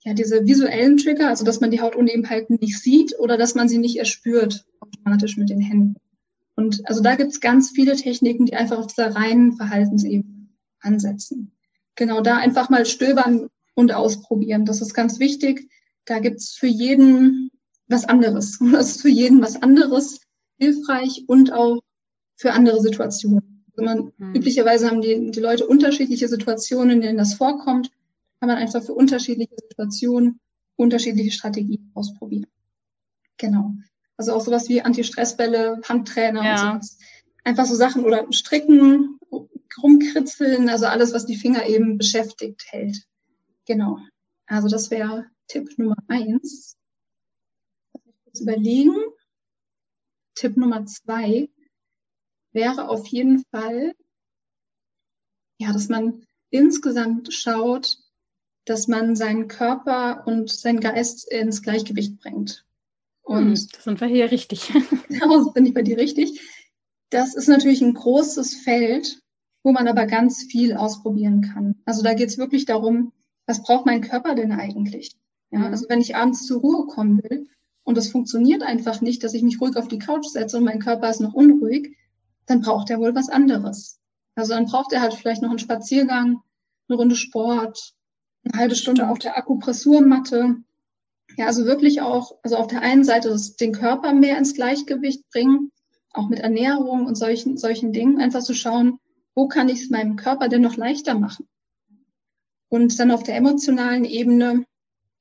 [0.03, 3.77] ja, diese visuellen Trigger, also dass man die Hautunebenheiten nicht sieht oder dass man sie
[3.77, 5.95] nicht erspürt, automatisch mit den Händen.
[6.55, 10.47] Und also da gibt es ganz viele Techniken, die einfach auf dieser reinen Verhaltensebene
[10.81, 11.51] ansetzen.
[11.95, 14.65] Genau da einfach mal stöbern und ausprobieren.
[14.65, 15.69] Das ist ganz wichtig.
[16.05, 17.51] Da gibt es für jeden
[17.87, 18.59] was anderes.
[18.59, 20.21] Und das ist für jeden was anderes
[20.57, 21.81] hilfreich und auch
[22.35, 23.65] für andere Situationen.
[23.75, 24.35] Man, mhm.
[24.35, 27.89] Üblicherweise haben die, die Leute unterschiedliche Situationen, in denen das vorkommt
[28.41, 30.39] kann man einfach für unterschiedliche Situationen
[30.75, 32.47] unterschiedliche Strategien ausprobieren.
[33.37, 33.75] Genau.
[34.17, 36.51] Also auch sowas wie Anti-Stressbälle, Handtrainer ja.
[36.51, 36.97] und sowas.
[37.43, 39.19] Einfach so Sachen oder stricken,
[39.81, 42.97] rumkritzeln, also alles, was die Finger eben beschäftigt hält.
[43.67, 43.99] Genau.
[44.47, 46.77] Also das wäre Tipp Nummer eins.
[48.23, 48.95] Kurz überlegen.
[50.33, 51.49] Tipp Nummer zwei
[52.53, 53.93] wäre auf jeden Fall,
[55.59, 57.97] ja, dass man insgesamt schaut,
[58.63, 62.65] dass man seinen Körper und seinen Geist ins Gleichgewicht bringt.
[63.21, 64.71] Und hm, das sind wir hier richtig.
[65.09, 66.39] Genau, bin ich bei dir richtig.
[67.09, 69.21] Das ist natürlich ein großes Feld,
[69.63, 71.81] wo man aber ganz viel ausprobieren kann.
[71.83, 73.11] Also da geht es wirklich darum,
[73.45, 75.17] was braucht mein Körper denn eigentlich?
[75.51, 75.65] Ja, mhm.
[75.65, 77.47] also wenn ich abends zur Ruhe kommen will
[77.83, 80.79] und es funktioniert einfach nicht, dass ich mich ruhig auf die Couch setze und mein
[80.79, 81.95] Körper ist noch unruhig,
[82.45, 83.99] dann braucht er wohl was anderes.
[84.35, 86.41] Also dann braucht er halt vielleicht noch einen Spaziergang,
[86.87, 87.93] eine Runde Sport,
[88.43, 90.55] eine halbe Stunde auf der Akupressurmatte.
[91.37, 95.71] Ja, also wirklich auch, also auf der einen Seite den Körper mehr ins Gleichgewicht bringen,
[96.11, 98.99] auch mit Ernährung und solchen, solchen Dingen, einfach zu schauen,
[99.33, 101.47] wo kann ich es meinem Körper denn noch leichter machen?
[102.67, 104.65] Und dann auf der emotionalen Ebene,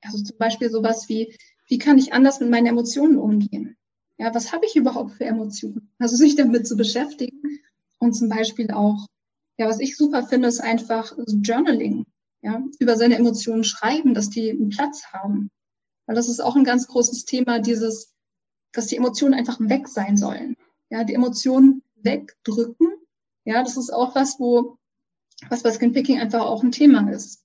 [0.02, 1.36] also zum Beispiel sowas wie,
[1.66, 3.76] wie kann ich anders mit meinen Emotionen umgehen?
[4.18, 5.90] Ja, was habe ich überhaupt für Emotionen?
[5.98, 7.40] Also sich damit zu beschäftigen
[7.98, 9.06] und zum Beispiel auch,
[9.58, 12.04] ja, was ich super finde, ist einfach Journaling
[12.42, 15.50] ja, über seine Emotionen schreiben, dass die einen Platz haben.
[16.06, 18.14] Weil das ist auch ein ganz großes Thema, dieses,
[18.72, 20.56] dass die Emotionen einfach weg sein sollen.
[20.88, 22.88] Ja, die Emotionen wegdrücken.
[23.44, 24.76] Ja, das ist auch was, wo,
[25.48, 27.39] was bei Skinpicking einfach auch ein Thema ist.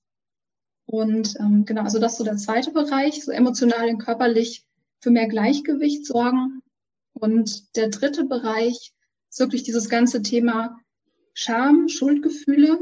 [0.86, 4.64] Und ähm, genau, also das ist so der zweite Bereich, so emotional und körperlich
[5.00, 6.62] für mehr Gleichgewicht sorgen.
[7.12, 8.92] Und der dritte Bereich
[9.28, 10.78] ist wirklich dieses ganze Thema
[11.34, 12.78] Scham, Schuldgefühle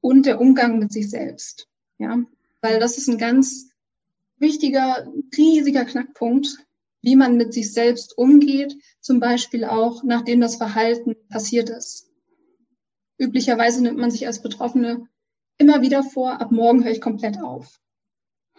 [0.00, 1.68] und der Umgang mit sich selbst.
[1.98, 2.24] Ja,
[2.60, 3.70] weil das ist ein ganz
[4.36, 6.48] wichtiger, riesiger Knackpunkt,
[7.02, 12.10] wie man mit sich selbst umgeht, zum Beispiel auch nachdem das Verhalten passiert ist.
[13.18, 15.06] Üblicherweise nimmt man sich als Betroffene
[15.58, 17.80] immer wieder vor, ab morgen höre ich komplett auf.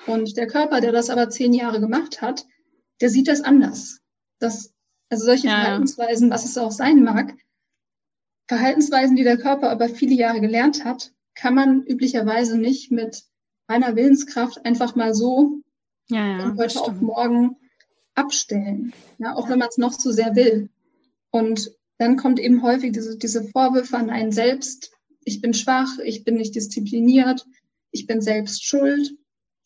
[0.07, 2.45] Und der Körper, der das aber zehn Jahre gemacht hat,
[3.01, 3.99] der sieht das anders.
[4.39, 4.73] Das,
[5.09, 5.61] also solche ja.
[5.61, 7.35] Verhaltensweisen, was es auch sein mag,
[8.47, 13.23] Verhaltensweisen, die der Körper aber viele Jahre gelernt hat, kann man üblicherweise nicht mit
[13.67, 15.61] reiner Willenskraft einfach mal so
[16.09, 17.57] ja, ja, von heute auf morgen
[18.13, 18.93] abstellen.
[19.17, 20.69] Ja, auch wenn man es noch so sehr will.
[21.31, 24.91] Und dann kommt eben häufig diese, diese Vorwürfe an einen selbst.
[25.25, 27.45] Ich bin schwach, ich bin nicht diszipliniert,
[27.91, 29.17] ich bin selbst schuld.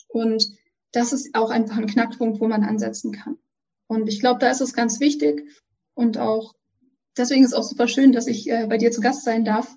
[0.07, 0.49] Und
[0.91, 3.38] das ist auch einfach ein Knackpunkt, wo man ansetzen kann.
[3.88, 5.47] Und ich glaube, da ist es ganz wichtig
[5.93, 6.55] und auch
[7.18, 9.76] deswegen ist es auch super schön, dass ich äh, bei dir zu Gast sein darf,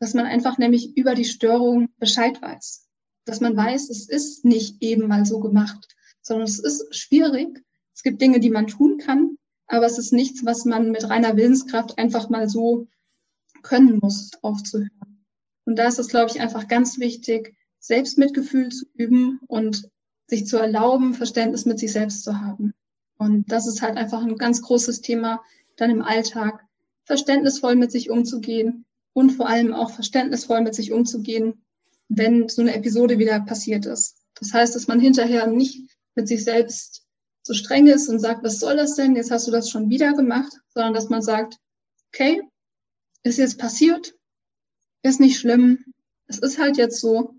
[0.00, 2.86] dass man einfach nämlich über die Störung Bescheid weiß.
[3.24, 5.88] Dass man weiß, es ist nicht eben mal so gemacht,
[6.22, 7.64] sondern es ist schwierig.
[7.94, 11.36] Es gibt Dinge, die man tun kann, aber es ist nichts, was man mit reiner
[11.36, 12.86] Willenskraft einfach mal so
[13.62, 14.97] können muss, aufzuhören.
[15.68, 19.90] Und da ist es, glaube ich, einfach ganz wichtig, Selbstmitgefühl zu üben und
[20.26, 22.72] sich zu erlauben, Verständnis mit sich selbst zu haben.
[23.18, 25.42] Und das ist halt einfach ein ganz großes Thema
[25.76, 26.64] dann im Alltag,
[27.04, 31.62] verständnisvoll mit sich umzugehen, und vor allem auch verständnisvoll mit sich umzugehen,
[32.08, 34.16] wenn so eine Episode wieder passiert ist.
[34.36, 37.04] Das heißt, dass man hinterher nicht mit sich selbst
[37.42, 39.16] so streng ist und sagt, was soll das denn?
[39.16, 41.58] Jetzt hast du das schon wieder gemacht, sondern dass man sagt,
[42.08, 42.40] okay,
[43.22, 44.14] ist jetzt passiert,
[45.02, 45.84] ist nicht schlimm,
[46.26, 47.34] es ist halt jetzt so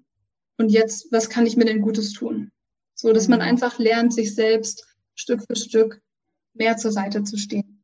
[0.57, 2.51] und jetzt, was kann ich mir denn Gutes tun?
[2.95, 3.45] So dass man mhm.
[3.45, 4.85] einfach lernt, sich selbst
[5.15, 6.01] Stück für Stück
[6.53, 7.83] mehr zur Seite zu stehen.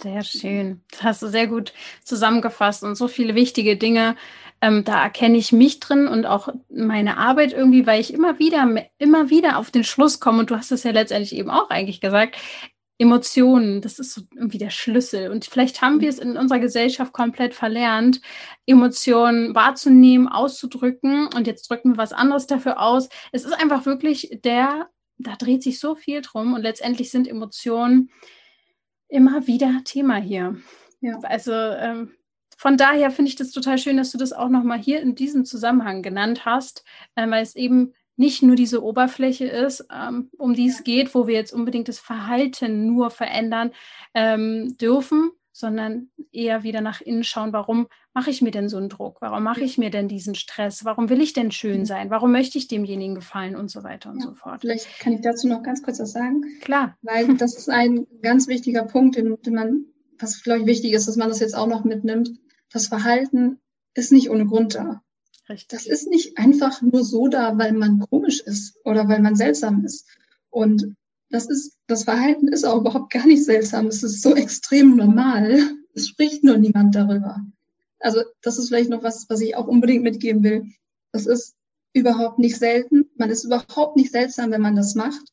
[0.00, 0.80] Sehr schön.
[0.90, 1.72] Das hast du sehr gut
[2.02, 4.16] zusammengefasst und so viele wichtige Dinge.
[4.60, 8.68] Ähm, da erkenne ich mich drin und auch meine Arbeit irgendwie, weil ich immer wieder,
[8.98, 10.40] immer wieder auf den Schluss komme.
[10.40, 12.36] Und du hast es ja letztendlich eben auch eigentlich gesagt.
[12.98, 15.30] Emotionen, das ist so irgendwie der Schlüssel.
[15.30, 18.20] Und vielleicht haben wir es in unserer Gesellschaft komplett verlernt,
[18.66, 21.28] Emotionen wahrzunehmen, auszudrücken.
[21.34, 23.08] Und jetzt drücken wir was anderes dafür aus.
[23.32, 24.88] Es ist einfach wirklich der,
[25.18, 26.54] da dreht sich so viel drum.
[26.54, 28.10] Und letztendlich sind Emotionen
[29.08, 30.56] immer wieder Thema hier.
[31.00, 31.18] Ja.
[31.22, 32.12] Also ähm,
[32.56, 35.44] von daher finde ich das total schön, dass du das auch nochmal hier in diesem
[35.44, 36.84] Zusammenhang genannt hast,
[37.16, 41.26] äh, weil es eben nicht nur diese Oberfläche ist, ähm, um die es geht, wo
[41.26, 43.72] wir jetzt unbedingt das Verhalten nur verändern
[44.14, 48.88] ähm, dürfen, sondern eher wieder nach innen schauen, warum mache ich mir denn so einen
[48.88, 49.16] Druck?
[49.20, 50.84] Warum mache ich mir denn diesen Stress?
[50.84, 51.84] Warum will ich denn schön mhm.
[51.84, 52.10] sein?
[52.10, 54.60] Warum möchte ich demjenigen gefallen und so weiter und ja, so fort?
[54.60, 56.44] Vielleicht kann ich dazu noch ganz kurz was sagen.
[56.60, 56.96] Klar.
[57.02, 59.86] Weil das ist ein ganz wichtiger Punkt, den, den man,
[60.20, 62.30] was glaube ich wichtig ist, dass man das jetzt auch noch mitnimmt.
[62.70, 63.58] Das Verhalten
[63.94, 65.02] ist nicht ohne Grund da.
[65.52, 65.68] Richtig.
[65.68, 69.84] Das ist nicht einfach nur so da, weil man komisch ist oder weil man seltsam
[69.84, 70.08] ist.
[70.48, 70.96] Und
[71.28, 73.86] das ist, das Verhalten ist auch überhaupt gar nicht seltsam.
[73.86, 75.60] Es ist so extrem normal.
[75.94, 77.44] Es spricht nur niemand darüber.
[78.00, 80.66] Also das ist vielleicht noch was, was ich auch unbedingt mitgeben will.
[81.12, 81.54] Das ist
[81.92, 83.10] überhaupt nicht selten.
[83.16, 85.32] Man ist überhaupt nicht seltsam, wenn man das macht.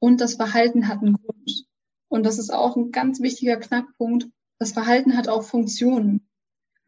[0.00, 1.64] Und das Verhalten hat einen Grund.
[2.08, 4.26] Und das ist auch ein ganz wichtiger Knackpunkt.
[4.58, 6.26] Das Verhalten hat auch Funktionen.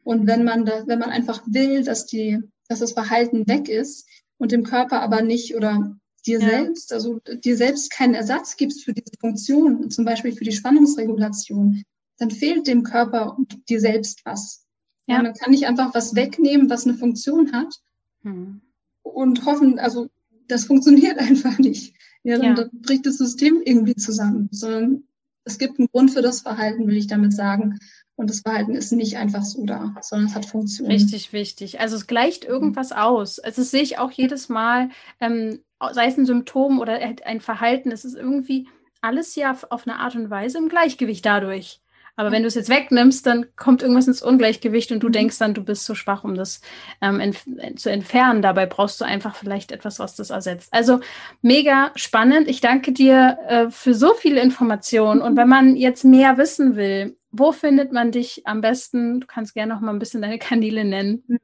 [0.02, 4.08] Und wenn man da, wenn man einfach will, dass die, dass das Verhalten weg ist
[4.38, 5.96] und dem Körper aber nicht oder
[6.26, 6.48] dir ja.
[6.48, 11.82] selbst, also dir selbst keinen Ersatz gibst für diese Funktion, zum Beispiel für die Spannungsregulation,
[12.18, 14.64] dann fehlt dem Körper und dir selbst was.
[15.06, 15.16] Ja.
[15.16, 17.74] ja man kann nicht einfach was wegnehmen, was eine Funktion hat
[18.22, 18.60] hm.
[19.02, 20.08] und hoffen, also
[20.48, 21.94] das funktioniert einfach nicht.
[22.24, 22.54] Ja, dann, ja.
[22.54, 25.04] dann bricht das System irgendwie zusammen, sondern
[25.44, 27.80] es gibt einen Grund für das Verhalten, will ich damit sagen.
[28.16, 30.86] Und das Verhalten ist nicht einfach so da, sondern es hat Funktion.
[30.86, 31.80] Richtig wichtig.
[31.80, 33.38] Also es gleicht irgendwas aus.
[33.38, 34.90] Also das sehe ich auch jedes Mal,
[35.20, 35.60] ähm,
[35.92, 38.68] sei es ein Symptom oder ein Verhalten, es ist irgendwie
[39.00, 41.80] alles ja auf eine Art und Weise im Gleichgewicht dadurch.
[42.14, 45.12] Aber wenn du es jetzt wegnimmst, dann kommt irgendwas ins Ungleichgewicht und du mhm.
[45.12, 46.60] denkst dann, du bist zu schwach, um das
[47.00, 47.46] ähm, entf
[47.76, 48.42] zu entfernen.
[48.42, 50.68] Dabei brauchst du einfach vielleicht etwas, was das ersetzt.
[50.72, 51.00] Also
[51.40, 52.48] mega spannend.
[52.48, 55.22] Ich danke dir äh, für so viele Informationen.
[55.22, 59.20] Und wenn man jetzt mehr wissen will, wo findet man dich am besten?
[59.20, 61.24] Du kannst gerne noch mal ein bisschen deine Kanäle nennen.
[61.26, 61.38] Mhm.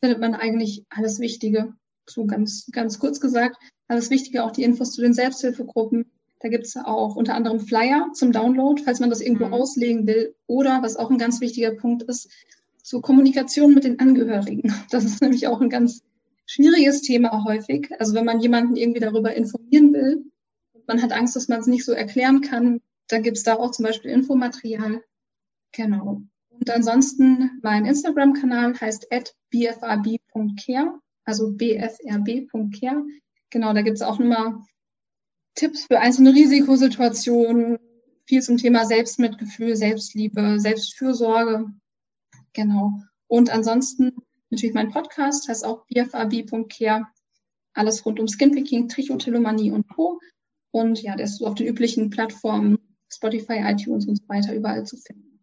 [0.00, 1.74] findet man eigentlich alles Wichtige.
[2.08, 3.56] So ganz, ganz kurz gesagt.
[3.88, 6.06] Alles Wichtige, auch die Infos zu den Selbsthilfegruppen.
[6.40, 9.54] Da gibt es auch unter anderem Flyer zum Download, falls man das irgendwo mhm.
[9.54, 10.36] auslegen will.
[10.46, 12.30] Oder, was auch ein ganz wichtiger Punkt ist,
[12.82, 14.72] zur Kommunikation mit den Angehörigen.
[14.90, 16.04] Das ist nämlich auch ein ganz
[16.46, 17.90] schwieriges Thema häufig.
[17.98, 19.63] Also wenn man jemanden irgendwie darüber informieren
[20.04, 20.24] will,
[20.86, 23.70] man hat Angst, dass man es nicht so erklären kann, dann gibt es da auch
[23.70, 25.02] zum Beispiel Infomaterial.
[25.72, 26.22] Genau.
[26.50, 29.08] Und ansonsten mein Instagram-Kanal heißt
[29.50, 33.04] bfrb.care, also bfrb.care.
[33.50, 34.60] Genau, da gibt es auch nochmal
[35.54, 37.78] Tipps für einzelne Risikosituationen,
[38.26, 41.66] viel zum Thema Selbstmitgefühl, Selbstliebe, Selbstfürsorge.
[42.52, 43.00] Genau.
[43.26, 44.16] Und ansonsten
[44.50, 47.06] natürlich mein Podcast, heißt auch bfrb.care.
[47.74, 50.20] Alles rund um Skinpicking, Trichotillomanie und Co.
[50.70, 52.78] Und ja, der ist auf den üblichen Plattformen
[53.12, 55.34] Spotify, iTunes und so weiter überall zu finden.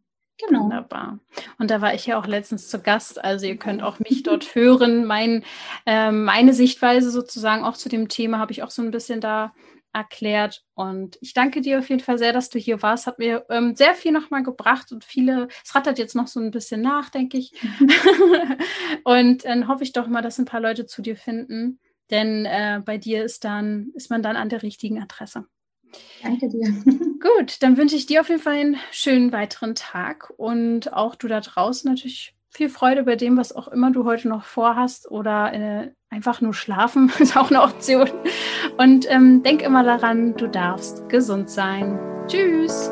[0.48, 0.64] Genau.
[0.64, 1.20] Wunderbar.
[1.60, 3.24] Und da war ich ja auch letztens zu Gast.
[3.24, 5.06] Also ihr könnt auch mich dort hören.
[5.06, 5.44] Mein,
[5.86, 9.54] äh, meine Sichtweise sozusagen auch zu dem Thema habe ich auch so ein bisschen da
[9.94, 10.64] erklärt.
[10.74, 13.08] Und ich danke dir auf jeden Fall sehr, dass du hier warst.
[13.08, 16.52] Hat mir ähm, sehr viel nochmal gebracht und viele, es rattert jetzt noch so ein
[16.52, 17.54] bisschen nach, denke ich.
[19.04, 21.80] und dann hoffe ich doch mal, dass ein paar Leute zu dir finden.
[22.12, 25.46] Denn äh, bei dir ist dann, ist man dann an der richtigen Adresse.
[26.22, 26.68] Danke dir.
[27.20, 31.28] Gut, dann wünsche ich dir auf jeden Fall einen schönen weiteren Tag und auch du
[31.28, 35.54] da draußen natürlich viel Freude bei dem, was auch immer du heute noch vorhast oder
[35.54, 38.10] äh, einfach nur schlafen ist auch eine Option.
[38.78, 41.98] Und ähm, denk immer daran, du darfst gesund sein.
[42.28, 42.92] Tschüss.